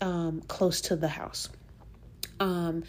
um, 0.00 0.42
close 0.48 0.80
to 0.82 0.96
the 0.96 1.08
house. 1.08 1.48
Um, 2.38 2.84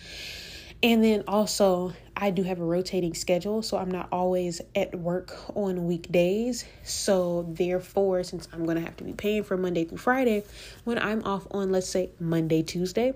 and 0.84 1.04
then 1.04 1.24
also, 1.28 1.94
I 2.18 2.32
do 2.32 2.42
have 2.44 2.60
a 2.60 2.64
rotating 2.64 3.14
schedule, 3.14 3.62
so 3.62 3.78
I'm 3.78 3.92
not 3.92 4.08
always 4.12 4.62
at 4.76 4.98
work 4.98 5.32
on 5.56 5.86
weekdays. 5.86 6.66
So, 6.84 7.46
therefore, 7.50 8.24
since 8.24 8.48
I'm 8.52 8.66
going 8.66 8.78
to 8.78 8.84
have 8.84 8.98
to 8.98 9.04
be 9.04 9.14
paying 9.14 9.44
for 9.44 9.58
Monday 9.58 9.86
through 9.86 10.00
Friday, 10.00 10.44
when 10.84 10.98
I'm 10.98 11.24
off 11.24 11.46
on, 11.52 11.72
let's 11.72 11.88
say, 11.88 12.10
Monday, 12.20 12.64
Tuesday, 12.64 13.14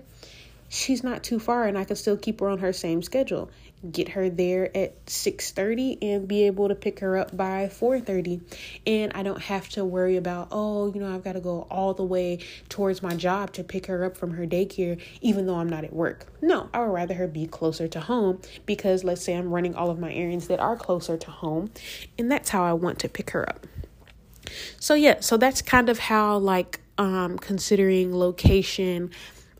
she's 0.68 1.02
not 1.02 1.22
too 1.22 1.38
far 1.38 1.66
and 1.66 1.78
I 1.78 1.84
can 1.84 1.96
still 1.96 2.16
keep 2.16 2.40
her 2.40 2.48
on 2.48 2.58
her 2.58 2.72
same 2.72 3.02
schedule 3.02 3.50
get 3.92 4.10
her 4.10 4.28
there 4.28 4.74
at 4.76 5.06
6:30 5.06 5.98
and 6.02 6.26
be 6.26 6.44
able 6.44 6.68
to 6.68 6.74
pick 6.74 7.00
her 7.00 7.16
up 7.16 7.36
by 7.36 7.68
4:30 7.68 8.40
and 8.86 9.12
I 9.14 9.22
don't 9.22 9.42
have 9.42 9.68
to 9.70 9.84
worry 9.84 10.16
about 10.16 10.48
oh 10.50 10.92
you 10.92 11.00
know 11.00 11.14
I've 11.14 11.24
got 11.24 11.32
to 11.32 11.40
go 11.40 11.66
all 11.70 11.94
the 11.94 12.04
way 12.04 12.38
towards 12.68 13.02
my 13.02 13.14
job 13.14 13.52
to 13.54 13.64
pick 13.64 13.86
her 13.86 14.04
up 14.04 14.16
from 14.16 14.32
her 14.32 14.46
daycare 14.46 15.00
even 15.20 15.46
though 15.46 15.56
I'm 15.56 15.68
not 15.68 15.84
at 15.84 15.92
work. 15.92 16.26
No, 16.42 16.68
I 16.72 16.80
would 16.80 16.92
rather 16.92 17.14
her 17.14 17.26
be 17.26 17.46
closer 17.46 17.86
to 17.88 18.00
home 18.00 18.40
because 18.64 19.04
let's 19.04 19.22
say 19.22 19.34
I'm 19.34 19.52
running 19.52 19.74
all 19.74 19.90
of 19.90 19.98
my 19.98 20.12
errands 20.12 20.48
that 20.48 20.60
are 20.60 20.76
closer 20.76 21.16
to 21.16 21.30
home 21.30 21.70
and 22.18 22.30
that's 22.30 22.50
how 22.50 22.64
I 22.64 22.72
want 22.72 22.98
to 23.00 23.08
pick 23.08 23.30
her 23.30 23.48
up. 23.48 23.66
So 24.80 24.94
yeah, 24.94 25.20
so 25.20 25.36
that's 25.36 25.62
kind 25.62 25.88
of 25.88 25.98
how 25.98 26.38
like 26.38 26.80
um 26.98 27.38
considering 27.38 28.16
location 28.16 29.10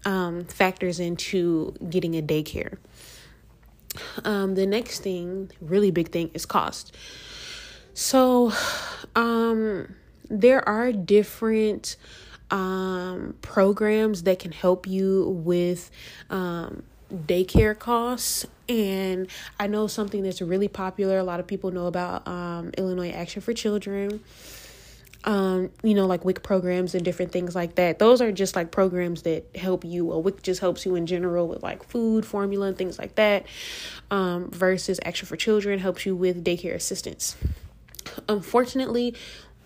um 0.07 0.45
factors 0.45 0.99
into 0.99 1.75
getting 1.91 2.17
a 2.17 2.23
daycare. 2.23 2.79
Um, 4.25 4.55
the 4.55 4.67
next 4.67 5.01
thing, 5.01 5.51
really 5.61 5.91
big 5.91 6.11
thing, 6.11 6.31
is 6.35 6.47
cost. 6.47 6.95
So, 7.95 8.53
um, 9.15 9.95
there 10.29 10.67
are 10.69 10.93
different 10.93 11.97
um, 12.51 13.35
programs 13.43 14.25
that 14.25 14.39
can 14.39 14.53
help 14.53 14.87
you 14.87 15.29
with 15.45 15.91
um, 16.31 16.83
daycare 17.13 17.79
costs. 17.79 18.47
And 18.69 19.29
I 19.59 19.67
know 19.67 19.87
something 19.87 20.23
that's 20.23 20.43
really 20.43 20.69
popular. 20.69 21.19
A 21.19 21.25
lot 21.25 21.41
of 21.41 21.47
people 21.47 21.71
know 21.71 21.87
about 21.87 22.27
um, 22.27 22.73
Illinois 22.77 23.11
Action 23.11 23.41
for 23.41 23.53
Children 23.53 24.21
um, 25.25 25.71
you 25.83 25.95
know, 25.95 26.07
like 26.07 26.25
WIC 26.25 26.43
programs 26.43 26.95
and 26.95 27.05
different 27.05 27.33
things 27.33 27.55
like 27.55 27.75
that. 27.77 27.99
Those 27.99 28.21
are 28.21 28.33
just 28.33 28.55
like 28.55 28.71
programs 28.71 29.23
that 29.23 29.45
help 29.57 29.85
you. 29.85 30.05
Well, 30.07 30.23
WIC 30.23 30.43
just 30.43 30.61
helps 30.61 30.87
you 30.87 30.95
in 30.95 31.07
general 31.07 31.49
with 31.49 31.63
like 31.63 31.83
food, 31.83 32.25
formula, 32.25 32.69
and 32.69 32.79
things 32.79 32.99
like 32.99 33.17
that. 33.17 33.47
Um, 34.11 34.51
versus 34.51 35.01
Action 35.05 35.27
for 35.27 35.37
Children 35.37 35.79
helps 35.79 36.07
you 36.07 36.15
with 36.15 36.45
daycare 36.45 36.75
assistance. 36.75 37.37
Unfortunately, 38.29 39.15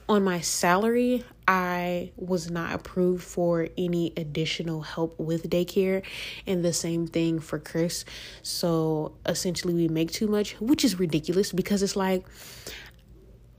on 0.09 0.25
my 0.25 0.41
salary, 0.41 1.25
I 1.47 2.11
was 2.17 2.51
not 2.51 2.73
approved 2.75 3.23
for 3.23 3.69
any 3.77 4.13
additional 4.17 4.83
help 4.83 5.19
with 5.21 5.49
daycare, 5.51 6.03
and 6.47 6.65
the 6.65 6.73
same 6.73 7.07
thing 7.07 7.39
for 7.39 7.59
Chris. 7.59 8.05
So 8.43 9.13
essentially, 9.27 9.75
we 9.75 9.89
make 9.89 10.11
too 10.11 10.27
much, 10.27 10.59
which 10.61 10.85
is 10.85 10.99
ridiculous 10.99 11.53
because 11.53 11.83
it's 11.83 11.97
like 11.97 12.25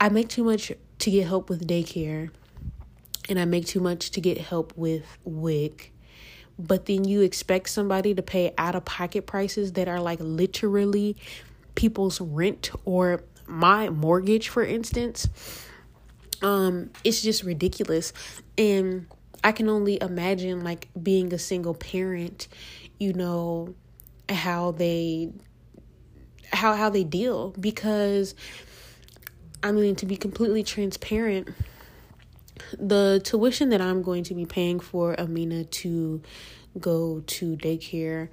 I 0.02 0.08
make 0.08 0.28
too 0.28 0.42
much 0.42 0.72
to 1.02 1.10
get 1.10 1.26
help 1.26 1.48
with 1.50 1.66
daycare 1.66 2.30
and 3.28 3.38
I 3.38 3.44
make 3.44 3.66
too 3.66 3.80
much 3.80 4.10
to 4.12 4.20
get 4.20 4.38
help 4.38 4.72
with 4.76 5.04
WIC, 5.24 5.92
but 6.58 6.86
then 6.86 7.04
you 7.04 7.22
expect 7.22 7.70
somebody 7.70 8.14
to 8.14 8.22
pay 8.22 8.54
out 8.56 8.76
of 8.76 8.84
pocket 8.84 9.26
prices 9.26 9.72
that 9.72 9.88
are 9.88 10.00
like 10.00 10.20
literally 10.20 11.16
people's 11.74 12.20
rent 12.20 12.70
or 12.84 13.22
my 13.46 13.88
mortgage, 13.90 14.48
for 14.48 14.64
instance. 14.64 15.28
Um, 16.40 16.90
it's 17.02 17.20
just 17.20 17.42
ridiculous. 17.42 18.12
And 18.56 19.06
I 19.42 19.50
can 19.50 19.68
only 19.68 19.98
imagine 20.00 20.62
like 20.62 20.88
being 21.00 21.32
a 21.32 21.38
single 21.38 21.74
parent, 21.74 22.46
you 23.00 23.12
know, 23.12 23.74
how 24.28 24.70
they 24.70 25.32
how 26.52 26.76
how 26.76 26.90
they 26.90 27.02
deal 27.02 27.50
because 27.58 28.34
I 29.62 29.72
mean, 29.72 29.94
to 29.96 30.06
be 30.06 30.16
completely 30.16 30.62
transparent, 30.62 31.48
the 32.78 33.20
tuition 33.24 33.70
that 33.70 33.80
I'm 33.80 34.02
going 34.02 34.24
to 34.24 34.34
be 34.34 34.46
paying 34.46 34.80
for 34.80 35.18
Amina 35.18 35.64
to 35.64 36.20
go 36.78 37.22
to 37.26 37.56
daycare 37.56 38.28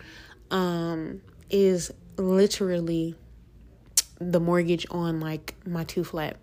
um, 0.51 1.21
is 1.49 1.91
literally 2.17 3.15
the 4.19 4.39
mortgage 4.39 4.85
on 4.91 5.19
like 5.19 5.55
my 5.65 5.83
two 5.83 6.03
flat. 6.03 6.37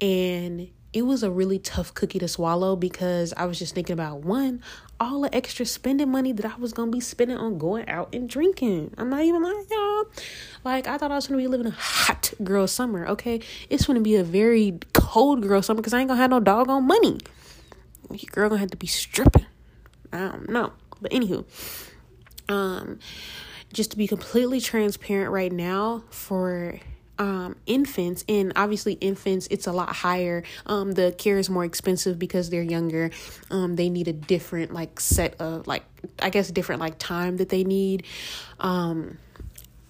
And 0.00 0.70
it 0.92 1.02
was 1.02 1.22
a 1.22 1.30
really 1.30 1.58
tough 1.58 1.94
cookie 1.94 2.18
to 2.18 2.28
swallow 2.28 2.74
because 2.74 3.32
I 3.36 3.44
was 3.46 3.58
just 3.58 3.74
thinking 3.74 3.92
about 3.94 4.24
one, 4.24 4.62
all 4.98 5.20
the 5.20 5.34
extra 5.34 5.64
spending 5.64 6.10
money 6.10 6.32
that 6.32 6.44
I 6.44 6.56
was 6.56 6.72
gonna 6.72 6.90
be 6.90 7.00
spending 7.00 7.36
on 7.36 7.58
going 7.58 7.88
out 7.88 8.14
and 8.14 8.28
drinking. 8.28 8.94
I'm 8.98 9.10
not 9.10 9.22
even 9.22 9.42
lying, 9.42 9.66
y'all. 9.70 10.04
Like 10.64 10.86
I 10.86 10.98
thought 10.98 11.10
I 11.10 11.16
was 11.16 11.26
gonna 11.26 11.38
be 11.38 11.46
living 11.46 11.66
a 11.66 11.70
hot 11.70 12.32
girl 12.42 12.66
summer. 12.66 13.06
Okay, 13.08 13.40
it's 13.68 13.86
gonna 13.86 14.00
be 14.00 14.16
a 14.16 14.24
very 14.24 14.78
cold 14.92 15.42
girl 15.42 15.62
summer 15.62 15.80
because 15.80 15.94
I 15.94 16.00
ain't 16.00 16.08
gonna 16.08 16.20
have 16.20 16.30
no 16.30 16.40
doggone 16.40 16.86
money. 16.86 17.18
Your 18.10 18.30
girl 18.32 18.48
gonna 18.48 18.60
have 18.60 18.70
to 18.70 18.76
be 18.76 18.86
stripping. 18.86 19.46
I 20.12 20.18
don't 20.18 20.50
know, 20.50 20.72
but 21.00 21.12
anywho, 21.12 21.44
um, 22.48 22.98
just 23.72 23.92
to 23.92 23.96
be 23.96 24.06
completely 24.06 24.60
transparent 24.60 25.30
right 25.30 25.52
now 25.52 26.02
for 26.10 26.80
um, 27.20 27.56
infants, 27.66 28.24
and 28.28 28.52
obviously 28.56 28.94
infants, 28.94 29.46
it's 29.50 29.66
a 29.66 29.72
lot 29.72 29.94
higher. 29.94 30.42
Um, 30.66 30.92
the 30.92 31.12
care 31.16 31.38
is 31.38 31.50
more 31.50 31.64
expensive 31.64 32.18
because 32.18 32.50
they're 32.50 32.62
younger. 32.62 33.10
Um, 33.50 33.76
they 33.76 33.90
need 33.90 34.08
a 34.08 34.12
different 34.12 34.72
like 34.72 34.98
set 34.98 35.40
of 35.40 35.66
like 35.66 35.84
I 36.18 36.30
guess 36.30 36.50
different 36.50 36.80
like 36.80 36.98
time 36.98 37.36
that 37.36 37.50
they 37.50 37.62
need. 37.62 38.04
Um, 38.58 39.18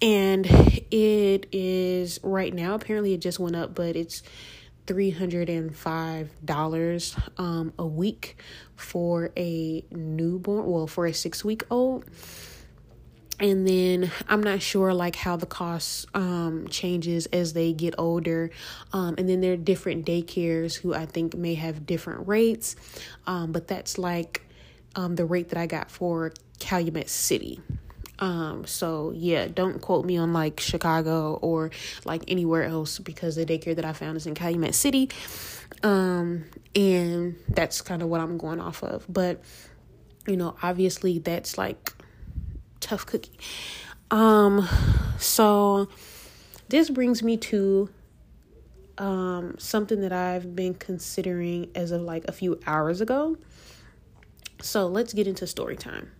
and 0.01 0.45
it 0.91 1.47
is 1.51 2.19
right 2.23 2.53
now. 2.53 2.75
Apparently, 2.75 3.13
it 3.13 3.21
just 3.21 3.39
went 3.39 3.55
up, 3.55 3.75
but 3.75 3.95
it's 3.95 4.23
three 4.87 5.11
hundred 5.11 5.49
and 5.49 5.75
five 5.75 6.31
dollars 6.43 7.15
um 7.37 7.71
a 7.77 7.85
week 7.85 8.37
for 8.75 9.31
a 9.37 9.85
newborn. 9.91 10.65
Well, 10.65 10.87
for 10.87 11.05
a 11.05 11.13
six 11.13 11.45
week 11.45 11.63
old 11.69 12.05
and 13.41 13.67
then 13.67 14.11
i'm 14.29 14.41
not 14.41 14.61
sure 14.61 14.93
like 14.93 15.15
how 15.15 15.35
the 15.35 15.45
cost 15.45 16.05
um 16.15 16.67
changes 16.69 17.25
as 17.27 17.53
they 17.53 17.73
get 17.73 17.95
older 17.97 18.51
um 18.93 19.15
and 19.17 19.27
then 19.27 19.41
there 19.41 19.53
are 19.53 19.57
different 19.57 20.05
daycares 20.05 20.75
who 20.75 20.93
i 20.93 21.05
think 21.05 21.35
may 21.35 21.55
have 21.55 21.85
different 21.85 22.27
rates 22.27 22.75
um 23.27 23.51
but 23.51 23.67
that's 23.67 23.97
like 23.97 24.43
um 24.95 25.15
the 25.15 25.25
rate 25.25 25.49
that 25.49 25.57
i 25.57 25.65
got 25.65 25.89
for 25.89 26.31
calumet 26.59 27.09
city 27.09 27.59
um 28.21 28.65
so 28.65 29.11
yeah 29.15 29.47
don't 29.47 29.81
quote 29.81 30.05
me 30.05 30.15
on 30.15 30.31
like 30.31 30.59
chicago 30.59 31.33
or 31.41 31.71
like 32.05 32.23
anywhere 32.27 32.63
else 32.63 32.99
because 32.99 33.35
the 33.35 33.45
daycare 33.45 33.75
that 33.75 33.85
i 33.85 33.91
found 33.91 34.15
is 34.15 34.25
in 34.25 34.33
calumet 34.33 34.73
city 34.73 35.09
um 35.83 36.45
and 36.75 37.35
that's 37.49 37.81
kind 37.81 38.01
of 38.01 38.07
what 38.07 38.21
i'm 38.21 38.37
going 38.37 38.61
off 38.61 38.83
of 38.83 39.05
but 39.09 39.43
you 40.27 40.37
know 40.37 40.55
obviously 40.61 41.19
that's 41.19 41.57
like 41.57 41.93
tough 42.81 43.05
cookie. 43.05 43.39
Um, 44.09 44.67
so 45.17 45.87
this 46.67 46.89
brings 46.89 47.23
me 47.23 47.37
to 47.37 47.89
um 48.97 49.55
something 49.57 50.01
that 50.01 50.11
I've 50.11 50.53
been 50.55 50.73
considering 50.73 51.71
as 51.73 51.91
of 51.91 52.01
like 52.01 52.25
a 52.27 52.33
few 52.33 52.59
hours 52.67 52.99
ago. 52.99 53.37
So 54.61 54.87
let's 54.87 55.13
get 55.13 55.27
into 55.27 55.47
story 55.47 55.77
time. 55.77 56.11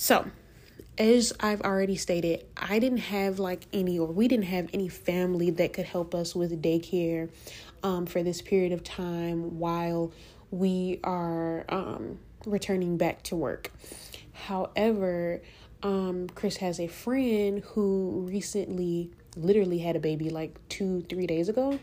So, 0.00 0.30
as 0.96 1.32
I've 1.40 1.60
already 1.62 1.96
stated, 1.96 2.44
I 2.56 2.78
didn't 2.78 2.98
have 2.98 3.40
like 3.40 3.66
any, 3.72 3.98
or 3.98 4.06
we 4.06 4.28
didn't 4.28 4.44
have 4.44 4.68
any 4.72 4.88
family 4.88 5.50
that 5.50 5.72
could 5.72 5.86
help 5.86 6.14
us 6.14 6.36
with 6.36 6.62
daycare 6.62 7.30
um, 7.82 8.06
for 8.06 8.22
this 8.22 8.40
period 8.40 8.70
of 8.70 8.84
time 8.84 9.58
while 9.58 10.12
we 10.52 11.00
are 11.02 11.64
um, 11.68 12.20
returning 12.46 12.96
back 12.96 13.24
to 13.24 13.34
work. 13.34 13.72
However, 14.32 15.42
um, 15.82 16.28
Chris 16.32 16.58
has 16.58 16.78
a 16.78 16.86
friend 16.86 17.64
who 17.70 18.24
recently 18.30 19.10
literally 19.34 19.80
had 19.80 19.96
a 19.96 20.00
baby 20.00 20.30
like 20.30 20.56
two, 20.68 21.04
three 21.08 21.26
days 21.26 21.48
ago. 21.48 21.76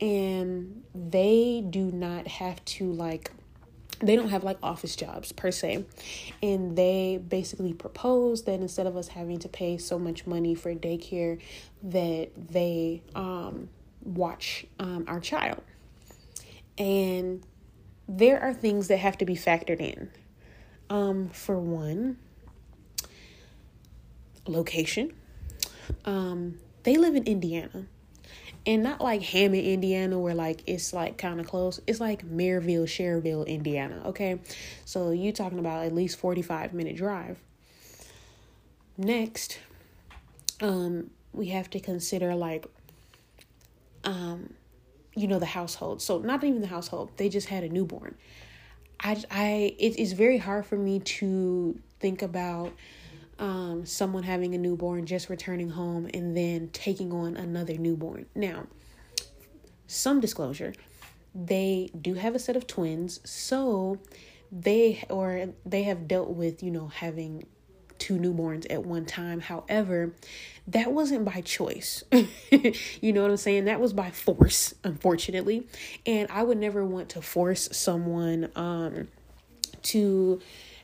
And 0.00 0.82
they 0.92 1.64
do 1.70 1.92
not 1.92 2.26
have 2.26 2.64
to 2.64 2.92
like 2.92 3.30
they 4.02 4.16
don't 4.16 4.28
have 4.28 4.44
like 4.44 4.58
office 4.62 4.96
jobs 4.96 5.32
per 5.32 5.50
se. 5.50 5.84
And 6.42 6.76
they 6.76 7.20
basically 7.26 7.72
proposed 7.72 8.46
that 8.46 8.60
instead 8.60 8.86
of 8.86 8.96
us 8.96 9.08
having 9.08 9.38
to 9.38 9.48
pay 9.48 9.78
so 9.78 9.98
much 9.98 10.26
money 10.26 10.54
for 10.54 10.74
daycare, 10.74 11.40
that 11.84 12.30
they 12.36 13.02
um, 13.14 13.68
watch 14.02 14.66
um, 14.78 15.04
our 15.06 15.20
child. 15.20 15.62
And 16.78 17.44
there 18.08 18.40
are 18.40 18.52
things 18.52 18.88
that 18.88 18.98
have 18.98 19.18
to 19.18 19.24
be 19.24 19.34
factored 19.34 19.80
in. 19.80 20.10
Um, 20.90 21.28
for 21.28 21.58
one, 21.58 22.18
location. 24.46 25.14
Um, 26.04 26.58
they 26.82 26.96
live 26.96 27.14
in 27.14 27.24
Indiana. 27.24 27.86
And 28.64 28.84
not 28.84 29.00
like 29.00 29.22
Hammond, 29.22 29.64
Indiana, 29.64 30.18
where 30.18 30.34
like 30.34 30.62
it's 30.66 30.92
like 30.92 31.18
kind 31.18 31.40
of 31.40 31.48
close. 31.48 31.80
It's 31.86 31.98
like 32.00 32.24
Merrillville, 32.24 32.84
Cherryville, 32.84 33.46
Indiana. 33.46 34.02
Okay. 34.06 34.38
So 34.84 35.10
you 35.10 35.32
talking 35.32 35.58
about 35.58 35.84
at 35.84 35.94
least 35.94 36.18
45 36.18 36.72
minute 36.72 36.96
drive. 36.96 37.38
Next, 38.96 39.58
um, 40.60 41.10
we 41.32 41.48
have 41.48 41.70
to 41.70 41.80
consider 41.80 42.34
like 42.34 42.66
um 44.04 44.52
you 45.14 45.26
know 45.26 45.38
the 45.38 45.46
household 45.46 46.02
so 46.02 46.18
not 46.18 46.42
even 46.44 46.60
the 46.60 46.66
household 46.66 47.10
they 47.16 47.28
just 47.28 47.48
had 47.48 47.64
a 47.64 47.68
newborn 47.68 48.14
i 49.00 49.22
i 49.30 49.74
it 49.78 49.96
is 49.98 50.12
very 50.12 50.38
hard 50.38 50.66
for 50.66 50.76
me 50.76 50.98
to 51.00 51.78
think 52.00 52.22
about 52.22 52.72
um 53.42 53.84
someone 53.84 54.22
having 54.22 54.54
a 54.54 54.58
newborn 54.58 55.04
just 55.04 55.28
returning 55.28 55.68
home 55.68 56.08
and 56.14 56.36
then 56.36 56.68
taking 56.72 57.12
on 57.12 57.36
another 57.36 57.76
newborn 57.76 58.24
now 58.34 58.66
some 59.86 60.20
disclosure 60.20 60.72
they 61.34 61.90
do 62.00 62.14
have 62.14 62.34
a 62.34 62.38
set 62.38 62.56
of 62.56 62.66
twins 62.66 63.20
so 63.28 63.98
they 64.50 65.04
or 65.10 65.48
they 65.66 65.82
have 65.82 66.06
dealt 66.06 66.30
with 66.30 66.62
you 66.62 66.70
know 66.70 66.86
having 66.88 67.44
two 68.02 68.18
newborns 68.18 68.66
at 68.68 68.84
one 68.84 69.06
time. 69.06 69.38
However, 69.38 70.12
that 70.66 70.92
wasn't 70.92 71.24
by 71.24 71.40
choice. 71.40 72.02
you 72.50 73.12
know 73.12 73.22
what 73.22 73.30
I'm 73.30 73.36
saying? 73.36 73.66
That 73.66 73.78
was 73.78 73.92
by 73.92 74.10
force, 74.10 74.74
unfortunately. 74.82 75.68
And 76.04 76.28
I 76.28 76.42
would 76.42 76.58
never 76.58 76.84
want 76.84 77.10
to 77.10 77.22
force 77.22 77.68
someone 77.70 78.50
um 78.56 79.06
to 79.82 80.40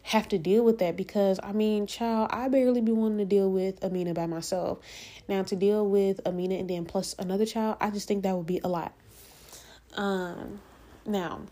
have 0.09 0.29
to 0.29 0.39
deal 0.39 0.65
with 0.65 0.79
that 0.79 0.97
because 0.97 1.39
I 1.43 1.53
mean, 1.53 1.87
child, 1.87 2.31
I 2.33 2.49
barely 2.49 2.81
be 2.81 2.93
wanting 2.93 3.19
to 3.19 3.25
deal 3.25 3.51
with 3.51 3.83
Amina 3.85 4.15
by 4.15 4.27
myself. 4.27 4.79
Now 5.29 5.43
to 5.45 5.57
deal 5.57 5.87
with 5.87 6.21
Amina 6.27 6.55
and 6.55 6.69
then 6.69 6.85
plus 6.85 7.15
another 7.19 7.47
child, 7.47 7.77
I 7.81 7.91
just 7.91 8.09
think 8.09 8.23
that 8.23 8.37
would 8.37 8.47
be 8.47 8.61
a 8.65 8.69
lot. 8.69 8.93
Um 9.97 10.61
now 11.07 11.43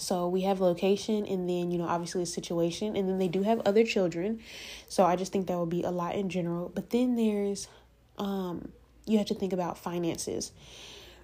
so 0.00 0.28
we 0.28 0.42
have 0.42 0.60
location 0.60 1.26
and 1.26 1.48
then, 1.48 1.70
you 1.70 1.76
know, 1.76 1.84
obviously 1.84 2.22
a 2.22 2.26
situation. 2.26 2.96
And 2.96 3.06
then 3.06 3.18
they 3.18 3.28
do 3.28 3.42
have 3.42 3.60
other 3.66 3.84
children. 3.84 4.40
So 4.88 5.04
I 5.04 5.14
just 5.14 5.30
think 5.30 5.46
that 5.48 5.58
would 5.58 5.68
be 5.68 5.82
a 5.82 5.90
lot 5.90 6.14
in 6.14 6.30
general. 6.30 6.70
But 6.74 6.88
then 6.88 7.16
there's, 7.16 7.68
um, 8.16 8.72
you 9.04 9.18
have 9.18 9.26
to 9.26 9.34
think 9.34 9.52
about 9.52 9.76
finances. 9.76 10.52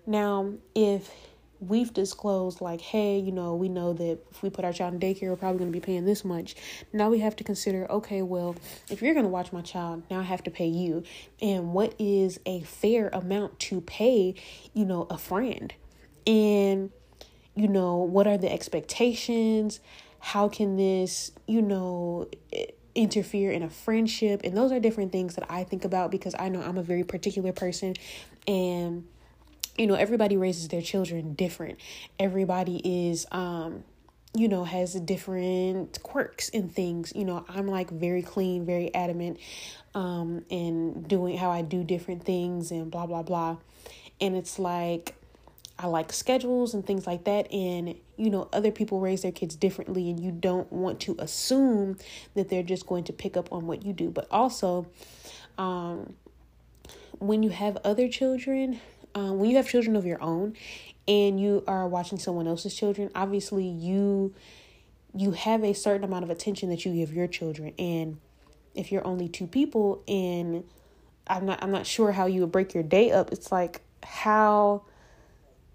Now, 0.07 0.53
if 0.75 1.11
we've 1.61 1.93
disclosed 1.95 2.61
like 2.61 2.81
hey 2.81 3.19
you 3.19 3.33
know 3.33 3.55
we 3.55 3.69
know 3.69 3.93
that 3.93 4.19
if 4.31 4.43
we 4.43 4.51
put 4.51 4.65
our 4.65 4.73
child 4.73 4.93
in 4.93 5.01
daycare 5.01 5.31
we're 5.31 5.37
probably 5.37 5.59
going 5.59 5.73
to 5.73 5.77
be 5.77 5.85
paying 5.85 6.05
this 6.05 6.25
much 6.25 6.55
now 6.93 7.09
we 7.09 7.19
have 7.19 7.35
to 7.35 7.43
consider 7.43 7.91
okay 7.91 8.23
well 8.23 8.55
if 8.91 9.01
you're 9.01 9.15
going 9.15 9.25
to 9.25 9.31
watch 9.31 9.53
my 9.53 9.63
child 9.63 10.03
now 10.11 10.21
i 10.21 10.23
have 10.23 10.43
to 10.43 10.51
pay 10.51 10.67
you 10.67 11.03
and 11.41 11.73
what 11.73 11.95
is 11.99 12.39
a 12.45 12.61
fair 12.61 13.09
amount 13.09 13.59
to 13.59 13.81
pay 13.81 14.35
you 14.75 14.85
know 14.85 15.07
a 15.09 15.17
friend 15.17 15.73
and 16.27 16.91
you 17.57 17.69
know, 17.69 17.97
what 17.97 18.27
are 18.27 18.37
the 18.37 18.53
expectations? 18.53 19.81
How 20.21 20.49
can 20.49 20.77
this, 20.77 21.33
you 21.49 21.63
know, 21.63 22.29
interfere 22.95 23.51
in 23.51 23.63
a 23.63 23.71
friendship? 23.71 24.43
And 24.45 24.57
those 24.57 24.71
are 24.71 24.79
different 24.79 25.11
things 25.11 25.35
that 25.37 25.51
I 25.51 25.65
think 25.65 25.85
about 25.85 26.11
because 26.11 26.35
I 26.39 26.51
know 26.51 26.61
I'm 26.61 26.77
a 26.77 26.83
very 26.83 27.03
particular 27.03 27.53
person 27.53 27.95
and 28.47 29.09
you 29.79 29.87
know, 29.87 29.95
everybody 29.95 30.37
raises 30.37 30.69
their 30.69 30.83
children 30.83 31.35
different. 31.35 31.79
Everybody 32.19 33.09
is 33.09 33.27
um 33.31 33.85
you 34.35 34.49
know, 34.49 34.65
has 34.65 34.93
different 34.93 36.03
quirks 36.03 36.51
and 36.51 36.71
things. 36.71 37.11
You 37.17 37.25
know, 37.25 37.47
I'm 37.49 37.69
like 37.69 37.89
very 37.89 38.23
clean, 38.23 38.67
very 38.67 38.95
adamant 38.95 39.39
um 39.95 40.45
in 40.49 41.03
doing 41.03 41.39
how 41.39 41.51
I 41.51 41.63
do 41.63 41.85
different 41.85 42.25
things 42.25 42.71
and 42.71 42.91
blah 42.91 43.07
blah 43.07 43.23
blah. 43.23 43.57
And 44.21 44.37
it's 44.37 44.59
like 44.59 45.15
I 45.79 45.89
like 45.89 46.13
schedules 46.13 46.73
and 46.73 46.87
things 46.87 47.07
like 47.07 47.25
that. 47.25 47.53
And, 47.53 47.97
you 48.17 48.31
know, 48.31 48.49
other 48.53 48.71
people 48.71 49.01
raise 49.01 49.23
their 49.23 49.33
kids 49.33 49.57
differently, 49.57 50.09
and 50.09 50.19
you 50.19 50.33
don't 50.33 50.71
want 50.73 51.01
to 51.01 51.17
assume 51.19 51.99
that 52.35 52.49
they're 52.49 52.63
just 52.63 52.87
going 52.87 53.05
to 53.05 53.13
pick 53.13 53.37
up 53.37 53.53
on 53.53 53.67
what 53.67 53.85
you 53.85 53.93
do. 53.93 54.11
But 54.11 54.27
also, 54.31 54.87
um, 55.59 56.15
when 57.19 57.43
you 57.43 57.51
have 57.51 57.77
other 57.85 58.09
children, 58.09 58.81
um, 59.17 59.39
when 59.39 59.49
you 59.49 59.57
have 59.57 59.69
children 59.69 59.97
of 59.97 60.05
your 60.05 60.23
own 60.23 60.55
and 61.09 61.41
you 61.41 61.65
are 61.67 61.89
watching 61.89 62.19
someone 62.19 62.47
else's 62.47 62.75
children, 62.75 63.11
obviously 63.15 63.67
you 63.67 64.35
you 65.15 65.31
have 65.31 65.65
a 65.65 65.73
certain 65.73 66.05
amount 66.05 66.23
of 66.23 66.31
attention 66.31 66.69
that 66.69 66.85
you 66.85 66.93
give 66.93 67.15
your 67.15 67.27
children 67.27 67.73
and 67.79 68.19
if 68.75 68.93
you're 68.93 69.07
only 69.07 69.27
two 69.27 69.47
people 69.47 70.03
and 70.07 70.63
I'm 71.27 71.47
not 71.47 71.63
I'm 71.63 71.71
not 71.71 71.87
sure 71.87 72.13
how 72.13 72.27
you 72.27 72.43
would 72.43 72.53
break 72.53 72.75
your 72.75 72.83
day 72.83 73.11
up 73.11 73.33
it's 73.33 73.51
like 73.51 73.81
how 74.03 74.83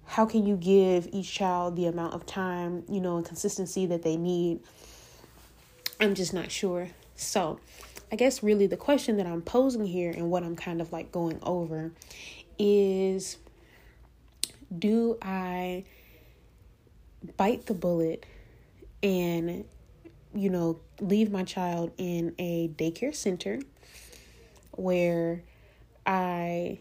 how 0.05 0.25
can 0.25 0.45
you 0.45 0.57
give 0.57 1.07
each 1.11 1.33
child 1.33 1.77
the 1.77 1.85
amount 1.85 2.13
of 2.13 2.25
time, 2.25 2.83
you 2.89 2.99
know, 2.99 3.15
and 3.15 3.25
consistency 3.25 3.85
that 3.85 4.03
they 4.03 4.17
need? 4.17 4.59
I'm 6.01 6.15
just 6.15 6.33
not 6.33 6.51
sure. 6.51 6.89
So, 7.15 7.59
I 8.11 8.17
guess 8.17 8.43
really 8.43 8.67
the 8.67 8.75
question 8.75 9.15
that 9.17 9.25
I'm 9.25 9.41
posing 9.41 9.85
here 9.85 10.11
and 10.11 10.29
what 10.29 10.43
I'm 10.43 10.57
kind 10.57 10.81
of 10.81 10.91
like 10.91 11.13
going 11.13 11.39
over 11.43 11.91
is 12.63 13.37
do 14.77 15.17
I 15.19 15.83
bite 17.35 17.65
the 17.65 17.73
bullet 17.73 18.25
and 19.01 19.65
you 20.33 20.49
know 20.49 20.79
leave 20.99 21.31
my 21.31 21.43
child 21.43 21.91
in 21.97 22.35
a 22.37 22.69
daycare 22.69 23.15
center 23.15 23.59
where 24.71 25.41
I 26.05 26.79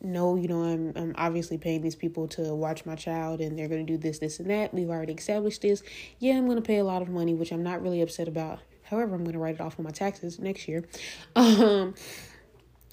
no, 0.00 0.36
you 0.36 0.46
know, 0.46 0.62
I'm 0.62 0.92
I'm 0.94 1.14
obviously 1.16 1.58
paying 1.58 1.82
these 1.82 1.96
people 1.96 2.28
to 2.28 2.54
watch 2.54 2.86
my 2.86 2.94
child 2.94 3.40
and 3.40 3.58
they're 3.58 3.68
going 3.68 3.84
to 3.84 3.92
do 3.92 3.98
this, 3.98 4.20
this, 4.20 4.38
and 4.38 4.48
that. 4.48 4.72
We've 4.72 4.90
already 4.90 5.14
established 5.14 5.62
this. 5.62 5.82
Yeah, 6.20 6.34
I'm 6.34 6.44
going 6.44 6.56
to 6.56 6.62
pay 6.62 6.78
a 6.78 6.84
lot 6.84 7.02
of 7.02 7.08
money, 7.08 7.34
which 7.34 7.50
I'm 7.50 7.64
not 7.64 7.82
really 7.82 8.00
upset 8.00 8.28
about. 8.28 8.60
However, 8.84 9.16
I'm 9.16 9.24
going 9.24 9.32
to 9.32 9.40
write 9.40 9.56
it 9.56 9.60
off 9.60 9.78
on 9.78 9.84
my 9.84 9.90
taxes 9.90 10.38
next 10.38 10.68
year. 10.68 10.84
Um, 11.36 11.94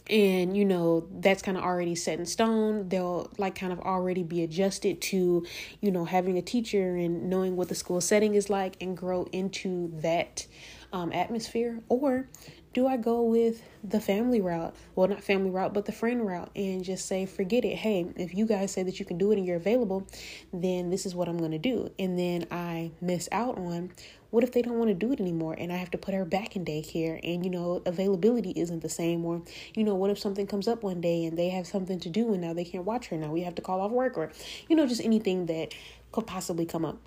and 0.10 0.56
you 0.56 0.63
know 0.65 1.08
that's 1.20 1.41
kind 1.41 1.58
of 1.58 1.63
already 1.63 1.96
set 1.96 2.20
in 2.20 2.26
stone 2.26 2.88
they'll 2.89 3.30
like 3.38 3.56
kind 3.56 3.74
of 3.74 3.80
already 3.80 4.24
be 4.24 4.44
adjusted 4.44 5.02
to 5.02 5.46
you 5.82 5.91
know 5.91 6.06
having 6.06 6.38
a 6.38 6.41
teacher 6.41 6.96
and 6.96 7.30
knowing 7.30 7.56
what 7.56 7.70
the 7.70 7.76
school 7.76 8.00
setting 8.00 8.36
is 8.36 8.50
like 8.50 8.76
and 8.82 8.96
grow 8.96 9.28
into 9.32 9.91
that 10.02 10.46
um, 10.94 11.12
atmosphere 11.12 11.82
or 11.89 12.28
do 12.76 12.88
I 12.88 12.98
go 12.98 13.22
with 13.22 13.63
the 13.86 14.02
family 14.02 14.41
route? 14.41 14.76
Well, 14.96 15.08
not 15.08 15.24
family 15.24 15.50
route, 15.50 15.74
but 15.74 15.86
the 15.86 15.94
friend 15.94 16.28
route 16.28 16.52
and 16.58 16.84
just 16.84 17.06
say, 17.06 17.26
forget 17.26 17.63
it. 17.63 17.78
Hey, 17.78 18.06
if 18.18 18.36
you 18.36 18.46
guys 18.46 18.72
say 18.72 18.84
that 18.84 19.00
you 19.00 19.06
can 19.06 19.18
do 19.18 19.32
it 19.32 19.38
and 19.38 19.48
you're 19.48 19.56
available, 19.56 20.06
then 20.52 20.89
this 20.89 21.06
is 21.06 21.15
what 21.15 21.30
I'm 21.30 21.38
going 21.38 21.52
to 21.52 21.58
do. 21.58 21.89
And 21.98 22.20
then 22.20 22.48
I 22.52 22.91
miss 23.00 23.30
out 23.32 23.58
on 23.58 23.91
what 24.36 24.43
if 24.43 24.52
they 24.52 24.62
don't 24.62 24.78
want 24.78 24.89
to 24.89 24.93
do 24.93 25.13
it 25.13 25.21
anymore 25.21 25.56
and 25.58 25.71
I 25.71 25.78
have 25.78 25.91
to 25.91 25.98
put 25.98 26.13
her 26.13 26.26
back 26.26 26.58
in 26.58 26.65
daycare 26.65 27.21
and, 27.24 27.45
you 27.45 27.50
know, 27.50 27.82
availability 27.86 28.52
isn't 28.58 28.82
the 28.82 28.89
same? 28.89 29.24
Or, 29.24 29.41
you 29.76 29.86
know, 29.86 29.95
what 29.95 30.10
if 30.10 30.19
something 30.19 30.45
comes 30.45 30.67
up 30.67 30.84
one 30.84 31.00
day 31.00 31.24
and 31.24 31.38
they 31.38 31.48
have 31.52 31.65
something 31.65 32.02
to 32.02 32.10
do 32.10 32.34
and 32.34 32.41
now 32.41 32.52
they 32.52 32.65
can't 32.65 32.84
watch 32.84 33.08
her? 33.08 33.15
Now 33.15 33.32
we 33.32 33.43
have 33.43 33.56
to 33.56 33.62
call 33.62 33.80
off 33.80 33.91
work 33.91 34.17
or, 34.17 34.34
you 34.67 34.76
know, 34.76 34.88
just 34.88 35.00
anything 35.00 35.45
that 35.45 35.74
could 36.12 36.28
possibly 36.28 36.65
come 36.65 36.84
up. 36.84 36.98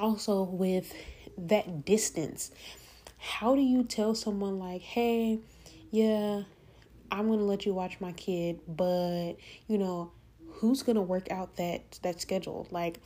Also, 0.00 0.42
with 0.42 0.92
that 1.38 1.84
distance, 1.84 2.50
how 3.16 3.54
do 3.54 3.62
you 3.62 3.84
tell 3.84 4.16
someone 4.16 4.58
like, 4.58 4.82
hey, 4.82 5.38
yeah, 5.92 6.42
I'm 7.12 7.28
gonna 7.28 7.44
let 7.44 7.64
you 7.64 7.74
watch 7.74 8.00
my 8.00 8.10
kid, 8.10 8.58
but 8.66 9.34
you 9.68 9.78
know, 9.78 10.10
who's 10.54 10.82
gonna 10.82 11.00
work 11.00 11.30
out 11.30 11.54
that 11.58 12.00
that 12.02 12.20
schedule? 12.20 12.66
Like, 12.72 12.98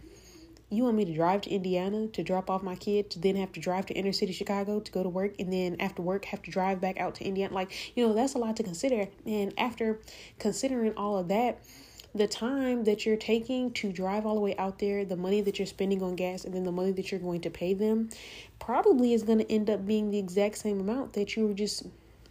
you 0.70 0.84
want 0.84 0.96
me 0.96 1.04
to 1.04 1.14
drive 1.14 1.42
to 1.42 1.50
Indiana 1.50 2.08
to 2.08 2.22
drop 2.22 2.50
off 2.50 2.62
my 2.62 2.74
kid, 2.74 3.10
to 3.10 3.18
then 3.18 3.36
have 3.36 3.52
to 3.52 3.60
drive 3.60 3.86
to 3.86 3.94
inner 3.94 4.12
city 4.12 4.32
Chicago 4.32 4.80
to 4.80 4.92
go 4.92 5.02
to 5.02 5.08
work, 5.08 5.34
and 5.38 5.52
then 5.52 5.76
after 5.80 6.02
work 6.02 6.24
have 6.26 6.42
to 6.42 6.50
drive 6.50 6.80
back 6.80 6.98
out 6.98 7.14
to 7.16 7.24
Indiana? 7.24 7.54
Like, 7.54 7.92
you 7.94 8.06
know, 8.06 8.14
that's 8.14 8.34
a 8.34 8.38
lot 8.38 8.56
to 8.56 8.62
consider. 8.62 9.08
And 9.26 9.52
after 9.58 10.00
considering 10.38 10.94
all 10.96 11.18
of 11.18 11.28
that, 11.28 11.62
the 12.14 12.28
time 12.28 12.84
that 12.84 13.04
you're 13.04 13.16
taking 13.16 13.72
to 13.72 13.92
drive 13.92 14.24
all 14.24 14.36
the 14.36 14.40
way 14.40 14.56
out 14.56 14.78
there, 14.78 15.04
the 15.04 15.16
money 15.16 15.40
that 15.40 15.58
you're 15.58 15.66
spending 15.66 16.02
on 16.02 16.14
gas, 16.14 16.44
and 16.44 16.54
then 16.54 16.62
the 16.62 16.72
money 16.72 16.92
that 16.92 17.10
you're 17.10 17.20
going 17.20 17.40
to 17.40 17.50
pay 17.50 17.74
them 17.74 18.08
probably 18.60 19.12
is 19.12 19.24
going 19.24 19.38
to 19.38 19.52
end 19.52 19.68
up 19.68 19.84
being 19.84 20.10
the 20.10 20.18
exact 20.18 20.58
same 20.58 20.78
amount 20.78 21.14
that 21.14 21.36
you 21.36 21.46
were 21.46 21.54
just 21.54 21.86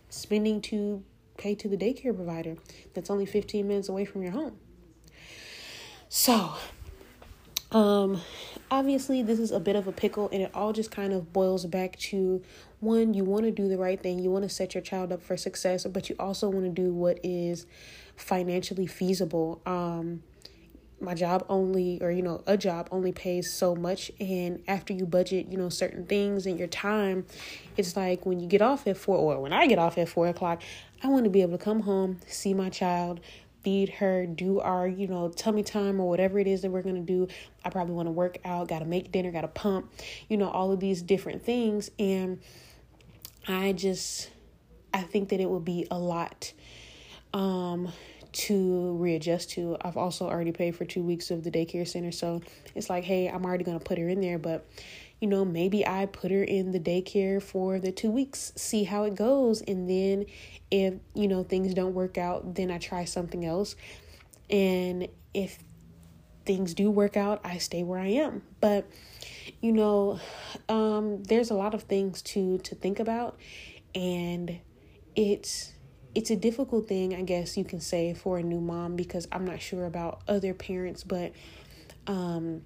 spending 0.10 0.62
to 0.62 1.04
pay 1.38 1.56
to 1.56 1.68
the 1.68 1.76
daycare 1.76 2.16
provider 2.16 2.56
that's 2.94 3.10
only 3.10 3.26
15 3.26 3.68
minutes 3.68 3.90
away 3.90 4.06
from 4.06 4.24
your 4.24 4.32
home. 4.32 4.56
So, 6.08 6.54
um, 7.74 8.22
obviously, 8.70 9.22
this 9.24 9.40
is 9.40 9.52
a 9.52 9.60
bit 9.60 9.76
of 9.76 9.88
a 9.88 9.92
pickle, 9.92 10.30
and 10.32 10.42
it 10.42 10.52
all 10.54 10.74
just 10.74 10.92
kind 10.92 11.14
of 11.14 11.34
boils 11.34 11.66
back 11.66 11.98
to 11.98 12.42
one, 12.80 13.14
you 13.14 13.24
want 13.24 13.46
to 13.46 13.52
do 13.52 13.68
the 13.68 13.78
right 13.78 14.02
thing, 14.02 14.20
you 14.20 14.30
want 14.30 14.44
to 14.44 14.50
set 14.50 14.76
your 14.76 14.84
child 14.84 15.12
up 15.12 15.22
for 15.22 15.38
success, 15.38 15.86
but 15.86 16.10
you 16.10 16.16
also 16.20 16.50
want 16.50 16.66
to 16.66 16.72
do 16.72 16.94
what 16.94 17.20
is 17.24 17.66
financially 18.16 18.88
feasible. 18.88 19.62
Um, 19.66 20.22
my 21.04 21.14
job 21.14 21.46
only 21.50 22.00
or 22.02 22.12
you 22.12 22.22
know 22.22 22.42
a 22.48 22.58
job 22.58 22.88
only 22.92 23.12
pays 23.12 23.52
so 23.52 23.76
much 23.76 24.12
and 24.20 24.64
after 24.68 24.94
you 24.94 25.06
budget 25.06 25.48
you 25.50 25.58
know 25.58 25.70
certain 25.70 26.06
things 26.06 26.46
and 26.46 26.58
your 26.58 26.68
time 26.68 27.26
it's 27.76 27.96
like 27.96 28.26
when 28.26 28.40
you 28.40 28.48
get 28.48 28.62
off 28.62 28.88
at 28.88 28.96
four 28.96 29.18
or 29.18 29.42
when 29.42 29.52
i 29.52 29.68
get 29.68 29.78
off 29.78 29.98
at 29.98 30.08
four 30.08 30.28
o'clock 30.28 30.62
i 31.04 31.08
want 31.08 31.26
to 31.26 31.30
be 31.30 31.42
able 31.42 31.58
to 31.58 31.64
come 31.64 31.82
home 31.82 32.18
see 32.28 32.54
my 32.54 32.70
child 32.70 33.20
feed 33.64 33.90
her, 33.90 34.26
do 34.26 34.60
our, 34.60 34.88
you 34.88 35.08
know, 35.08 35.30
tummy 35.30 35.64
time 35.64 36.00
or 36.00 36.10
whatever 36.10 36.40
it 36.40 36.48
is 36.48 36.62
that 36.62 36.72
we're 36.72 36.82
going 36.82 36.96
to 36.96 37.02
do. 37.02 37.28
I 37.64 37.70
probably 37.70 37.94
want 37.94 38.08
to 38.08 38.12
work 38.12 38.38
out, 38.46 38.68
got 38.68 38.80
to 38.80 38.86
make 38.86 39.12
dinner, 39.12 39.32
got 39.32 39.42
to 39.42 39.48
pump, 39.48 39.92
you 40.28 40.38
know, 40.38 40.50
all 40.50 40.72
of 40.72 40.80
these 40.80 41.02
different 41.02 41.44
things. 41.44 41.90
And 41.98 42.40
I 43.48 43.74
just, 43.74 44.30
I 44.94 45.02
think 45.02 45.30
that 45.30 45.40
it 45.40 45.50
would 45.50 45.66
be 45.66 45.88
a 45.90 45.98
lot 45.98 46.54
um, 47.34 47.92
to 48.34 48.96
readjust 48.98 49.52
to. 49.52 49.78
I've 49.82 49.98
also 49.98 50.28
already 50.28 50.52
paid 50.52 50.76
for 50.76 50.86
two 50.86 51.04
weeks 51.04 51.32
of 51.32 51.44
the 51.44 51.52
daycare 51.52 51.88
center. 51.88 52.12
So 52.12 52.42
it's 52.76 52.90
like, 52.90 53.04
hey, 53.04 53.28
I'm 53.30 53.46
already 53.46 53.64
going 53.64 53.80
to 53.80 53.84
put 53.84 53.98
her 53.98 54.08
in 54.08 54.22
there. 54.22 54.38
But 54.38 54.66
you 55.24 55.30
know, 55.30 55.46
maybe 55.46 55.88
I 55.88 56.06
put 56.06 56.32
her 56.32 56.44
in 56.44 56.74
the 56.74 56.82
daycare 56.82 57.42
for 57.42 57.80
the 57.80 57.94
two 57.94 58.12
weeks, 58.12 58.52
see 58.58 58.84
how 58.84 59.06
it 59.06 59.16
goes. 59.16 59.62
And 59.62 59.90
then 59.90 60.26
if, 60.70 60.96
you 61.16 61.30
know, 61.30 61.46
things 61.46 61.74
don't 61.74 61.94
work 61.94 62.18
out, 62.18 62.56
then 62.56 62.70
I 62.70 62.78
try 62.78 63.06
something 63.06 63.46
else. 63.46 63.78
And 64.50 65.08
if 65.34 65.60
things 66.46 66.74
do 66.74 66.92
work 66.92 67.16
out, 67.16 67.40
I 67.46 67.58
stay 67.60 67.84
where 67.84 68.02
I 68.02 68.08
am. 68.08 68.42
But, 68.60 68.86
you 69.62 69.72
know, 69.72 70.20
um, 70.68 71.24
there's 71.24 71.52
a 71.52 71.56
lot 71.56 71.74
of 71.74 71.84
things 71.84 72.22
to 72.24 72.58
to 72.58 72.76
think 72.76 73.00
about 73.00 73.40
and 73.96 74.60
it's 75.16 75.72
it's 76.14 76.32
a 76.32 76.36
difficult 76.36 76.90
thing, 76.90 77.16
I 77.16 77.22
guess 77.22 77.56
you 77.56 77.64
can 77.64 77.80
say, 77.80 78.14
for 78.14 78.40
a 78.40 78.44
new 78.44 78.60
mom 78.60 78.98
because 78.98 79.26
I'm 79.32 79.46
not 79.46 79.62
sure 79.62 79.86
about 79.86 80.22
other 80.28 80.54
parents, 80.54 81.06
but 81.06 81.32
um 82.08 82.64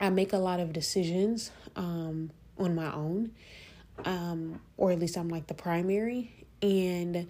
I 0.00 0.10
make 0.10 0.32
a 0.32 0.38
lot 0.38 0.60
of 0.60 0.72
decisions 0.72 1.50
um, 1.76 2.30
on 2.58 2.74
my 2.74 2.92
own, 2.92 3.32
um, 4.04 4.60
or 4.76 4.92
at 4.92 4.98
least 4.98 5.16
I'm 5.16 5.28
like 5.28 5.46
the 5.46 5.54
primary, 5.54 6.46
and 6.62 7.26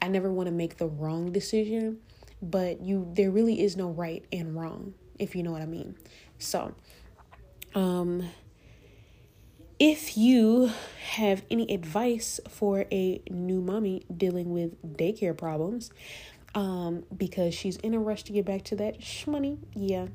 I 0.00 0.08
never 0.08 0.32
want 0.32 0.46
to 0.46 0.52
make 0.52 0.78
the 0.78 0.86
wrong 0.86 1.32
decision. 1.32 1.98
But 2.40 2.80
you, 2.80 3.10
there 3.12 3.30
really 3.30 3.62
is 3.62 3.76
no 3.76 3.90
right 3.90 4.24
and 4.32 4.54
wrong, 4.54 4.94
if 5.18 5.34
you 5.34 5.42
know 5.42 5.52
what 5.52 5.62
I 5.62 5.66
mean. 5.66 5.96
So, 6.38 6.74
um, 7.74 8.28
if 9.78 10.16
you 10.16 10.70
have 11.14 11.42
any 11.50 11.72
advice 11.72 12.40
for 12.48 12.86
a 12.92 13.20
new 13.28 13.60
mommy 13.60 14.04
dealing 14.14 14.52
with 14.52 14.80
daycare 14.96 15.36
problems, 15.36 15.90
um, 16.54 17.04
because 17.16 17.54
she's 17.54 17.76
in 17.78 17.94
a 17.94 17.98
rush 17.98 18.22
to 18.24 18.32
get 18.32 18.44
back 18.44 18.62
to 18.64 18.76
that 18.76 19.00
shmoney, 19.00 19.58
yeah, 19.74 20.06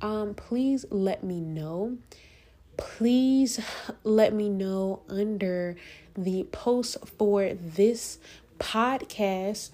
um, 0.00 0.34
please 0.34 0.84
let 0.90 1.24
me 1.24 1.40
know. 1.40 1.98
Please 2.76 3.60
let 4.04 4.32
me 4.32 4.48
know 4.48 5.02
under 5.08 5.76
the 6.16 6.44
post 6.52 6.96
for 7.18 7.52
this 7.54 8.18
podcast 8.58 9.70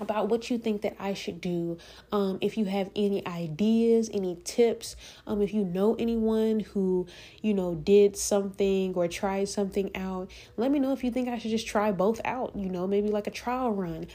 about 0.00 0.28
what 0.28 0.50
you 0.50 0.58
think 0.58 0.82
that 0.82 0.96
I 0.98 1.14
should 1.14 1.40
do. 1.40 1.78
Um, 2.10 2.38
if 2.40 2.58
you 2.58 2.64
have 2.64 2.90
any 2.94 3.26
ideas, 3.26 4.10
any 4.12 4.36
tips, 4.44 4.96
um, 5.26 5.40
if 5.40 5.54
you 5.54 5.64
know 5.64 5.94
anyone 5.94 6.60
who, 6.60 7.06
you 7.40 7.54
know, 7.54 7.74
did 7.74 8.16
something 8.16 8.94
or 8.94 9.08
tried 9.08 9.48
something 9.48 9.94
out, 9.96 10.30
let 10.56 10.70
me 10.70 10.78
know 10.78 10.92
if 10.92 11.04
you 11.04 11.10
think 11.10 11.28
I 11.28 11.38
should 11.38 11.50
just 11.50 11.66
try 11.66 11.92
both 11.92 12.20
out, 12.24 12.52
you 12.56 12.68
know, 12.68 12.86
maybe 12.86 13.08
like 13.08 13.26
a 13.26 13.30
trial 13.30 13.70
run 13.70 14.06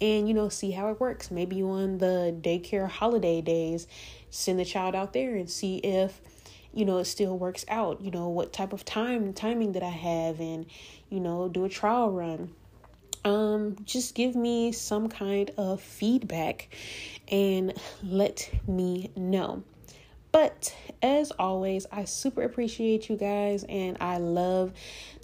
and, 0.00 0.26
you 0.26 0.34
know, 0.34 0.48
see 0.48 0.70
how 0.70 0.88
it 0.90 1.00
works. 1.00 1.30
Maybe 1.30 1.62
on 1.62 1.98
the 1.98 2.34
daycare 2.40 2.88
holiday 2.88 3.40
days, 3.40 3.86
send 4.34 4.58
the 4.58 4.64
child 4.64 4.94
out 4.94 5.12
there 5.12 5.34
and 5.36 5.48
see 5.48 5.76
if 5.78 6.20
you 6.72 6.84
know 6.84 6.98
it 6.98 7.04
still 7.04 7.38
works 7.38 7.64
out 7.68 8.00
you 8.00 8.10
know 8.10 8.28
what 8.28 8.52
type 8.52 8.72
of 8.72 8.84
time 8.84 9.32
timing 9.32 9.72
that 9.72 9.82
i 9.82 9.90
have 9.90 10.40
and 10.40 10.66
you 11.14 11.20
know 11.20 11.48
do 11.48 11.64
a 11.64 11.68
trial 11.68 12.10
run. 12.10 12.52
Um 13.24 13.76
just 13.84 14.14
give 14.14 14.34
me 14.34 14.72
some 14.72 15.08
kind 15.08 15.50
of 15.56 15.80
feedback 15.80 16.68
and 17.30 17.72
let 18.02 18.50
me 18.66 19.10
know. 19.16 19.62
But 20.32 20.74
as 21.00 21.30
always, 21.30 21.86
I 21.92 22.06
super 22.06 22.42
appreciate 22.42 23.08
you 23.08 23.16
guys 23.16 23.64
and 23.68 23.96
I 24.00 24.18
love 24.18 24.72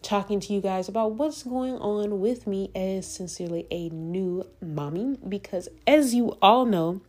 talking 0.03 0.39
to 0.39 0.53
you 0.53 0.61
guys 0.61 0.89
about 0.89 1.13
what's 1.13 1.43
going 1.43 1.77
on 1.79 2.21
with 2.21 2.47
me 2.47 2.71
as 2.77 3.13
sincerely 3.13 3.67
a 3.73 3.89
new 3.89 4.47
mommy 4.63 5.19
because 5.29 5.69
as 5.87 6.15
you 6.15 6.39
all 6.41 6.65
know, 6.65 7.01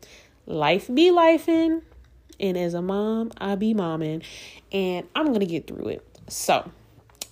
life 0.47 0.87
be 0.87 1.11
lifing 1.11 1.83
and 2.41 2.58
as 2.58 2.73
a 2.73 2.82
mom, 2.82 3.32
I 3.38 3.56
be 3.56 3.73
momming, 3.73 4.23
and 4.71 5.08
I'm 5.15 5.32
gonna 5.32 5.45
get 5.45 5.67
through 5.67 5.88
it. 5.89 6.19
So 6.27 6.69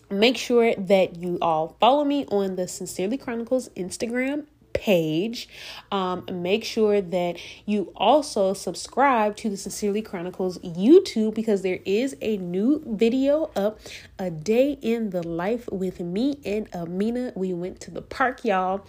make 0.10 0.38
sure 0.38 0.74
that 0.76 1.18
you 1.18 1.38
all 1.42 1.76
follow 1.80 2.04
me 2.04 2.26
on 2.28 2.56
the 2.56 2.68
Sincerely 2.68 3.18
Chronicles 3.18 3.70
Instagram 3.70 4.46
page. 4.74 5.50
Um, 5.92 6.26
make 6.32 6.64
sure 6.64 7.02
that 7.02 7.38
you 7.66 7.92
also 7.96 8.54
subscribe 8.54 9.36
to 9.38 9.50
the 9.50 9.58
Sincerely 9.58 10.02
Chronicles 10.02 10.58
YouTube 10.60 11.34
because 11.34 11.62
there 11.64 11.80
is 11.86 12.16
a 12.22 12.38
new 12.38 12.82
video 12.86 13.52
up 13.56 13.80
a 14.18 14.30
day 14.30 14.78
in 14.82 15.10
the 15.10 15.26
life 15.26 15.68
with 15.72 16.00
me 16.00 16.40
and 16.46 16.74
Amina. 16.74 17.34
We 17.36 17.54
went 17.54 17.82
to 17.82 17.92
the 17.92 18.02
park, 18.02 18.46
y'all. 18.46 18.86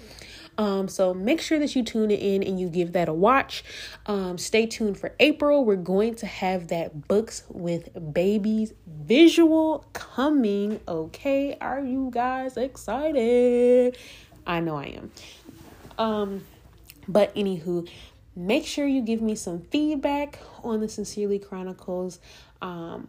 Um, 0.58 0.88
so 0.88 1.14
make 1.14 1.40
sure 1.40 1.58
that 1.58 1.74
you 1.74 1.82
tune 1.82 2.10
in 2.10 2.42
and 2.42 2.60
you 2.60 2.68
give 2.68 2.92
that 2.92 3.08
a 3.08 3.14
watch. 3.14 3.64
Um, 4.06 4.36
stay 4.36 4.66
tuned 4.66 4.98
for 4.98 5.14
April. 5.18 5.64
We're 5.64 5.76
going 5.76 6.16
to 6.16 6.26
have 6.26 6.68
that 6.68 7.08
books 7.08 7.44
with 7.48 7.88
babies 8.12 8.74
visual 8.86 9.86
coming. 9.92 10.80
Okay, 10.86 11.56
are 11.60 11.80
you 11.80 12.10
guys 12.12 12.56
excited? 12.56 13.96
I 14.46 14.60
know 14.60 14.76
I 14.76 14.84
am. 14.86 15.10
Um, 15.98 16.44
but 17.08 17.34
anywho, 17.34 17.88
make 18.36 18.66
sure 18.66 18.86
you 18.86 19.02
give 19.02 19.20
me 19.20 19.34
some 19.34 19.60
feedback 19.70 20.38
on 20.62 20.80
the 20.80 20.88
Sincerely 20.88 21.38
Chronicles 21.38 22.20
um, 22.62 23.08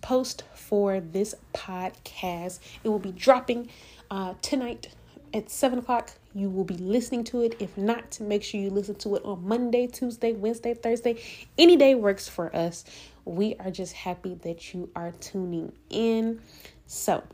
post 0.00 0.44
for 0.54 1.00
this 1.00 1.34
podcast. 1.54 2.60
It 2.84 2.88
will 2.88 2.98
be 2.98 3.12
dropping 3.12 3.68
uh, 4.10 4.34
tonight 4.42 4.88
at 5.34 5.50
7 5.50 5.78
o'clock. 5.80 6.12
You 6.38 6.48
will 6.50 6.64
be 6.64 6.76
listening 6.76 7.24
to 7.24 7.42
it. 7.42 7.56
If 7.58 7.76
not, 7.76 8.12
to 8.12 8.22
make 8.22 8.44
sure 8.44 8.60
you 8.60 8.70
listen 8.70 8.94
to 8.96 9.16
it 9.16 9.24
on 9.24 9.46
Monday, 9.46 9.88
Tuesday, 9.88 10.32
Wednesday, 10.32 10.72
Thursday. 10.72 11.20
Any 11.58 11.76
day 11.76 11.96
works 11.96 12.28
for 12.28 12.54
us. 12.54 12.84
We 13.24 13.56
are 13.56 13.72
just 13.72 13.92
happy 13.92 14.34
that 14.42 14.72
you 14.72 14.88
are 14.94 15.10
tuning 15.10 15.72
in. 15.90 16.40
So, 16.86 17.24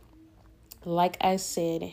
like 0.86 1.18
I 1.20 1.36
said, 1.36 1.92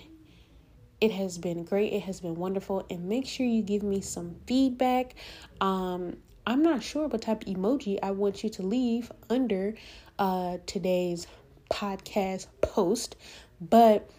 it 1.01 1.11
has 1.11 1.37
been 1.37 1.65
great. 1.65 1.91
It 1.91 2.03
has 2.03 2.21
been 2.21 2.35
wonderful. 2.35 2.85
And 2.89 3.09
make 3.09 3.27
sure 3.27 3.45
you 3.45 3.61
give 3.61 3.83
me 3.83 3.99
some 3.99 4.35
feedback. 4.47 5.15
Um, 5.59 6.15
I'm 6.47 6.63
not 6.63 6.81
sure 6.81 7.07
what 7.09 7.23
type 7.23 7.41
of 7.41 7.47
emoji 7.49 7.99
I 8.01 8.11
want 8.11 8.41
you 8.41 8.49
to 8.51 8.63
leave 8.63 9.11
under 9.29 9.75
uh, 10.17 10.59
today's 10.65 11.27
podcast 11.69 12.47
post, 12.61 13.17
but 13.59 14.09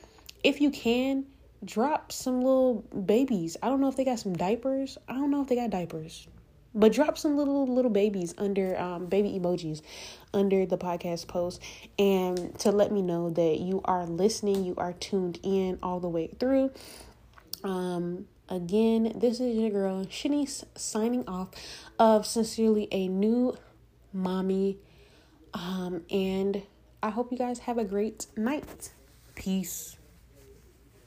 if 0.44 0.60
you 0.60 0.70
can, 0.70 1.24
drop 1.64 2.12
some 2.12 2.40
little 2.40 2.84
babies. 3.06 3.56
I 3.62 3.68
don't 3.68 3.80
know 3.80 3.88
if 3.88 3.96
they 3.96 4.04
got 4.04 4.18
some 4.18 4.34
diapers. 4.34 4.98
I 5.08 5.14
don't 5.14 5.30
know 5.30 5.42
if 5.42 5.48
they 5.48 5.56
got 5.56 5.70
diapers. 5.70 6.26
But 6.74 6.92
drop 6.92 7.18
some 7.18 7.36
little 7.36 7.66
little 7.66 7.90
babies 7.90 8.34
under 8.38 8.78
um, 8.80 9.06
baby 9.06 9.38
emojis 9.38 9.82
under 10.32 10.64
the 10.64 10.78
podcast 10.78 11.26
post 11.26 11.60
and 11.98 12.58
to 12.60 12.72
let 12.72 12.90
me 12.90 13.02
know 13.02 13.28
that 13.28 13.60
you 13.60 13.82
are 13.84 14.06
listening, 14.06 14.64
you 14.64 14.74
are 14.78 14.94
tuned 14.94 15.38
in 15.42 15.78
all 15.82 16.00
the 16.00 16.08
way 16.08 16.28
through. 16.40 16.70
Um 17.62 18.26
again, 18.48 19.12
this 19.16 19.38
is 19.38 19.54
your 19.54 19.68
girl 19.68 20.06
Shanice 20.06 20.64
signing 20.74 21.28
off 21.28 21.50
of 21.98 22.26
sincerely 22.26 22.88
a 22.90 23.06
new 23.06 23.54
mommy. 24.14 24.78
Um 25.52 26.04
and 26.10 26.62
I 27.02 27.10
hope 27.10 27.32
you 27.32 27.36
guys 27.36 27.58
have 27.60 27.76
a 27.76 27.84
great 27.84 28.28
night. 28.34 28.92
Peace. 29.34 29.98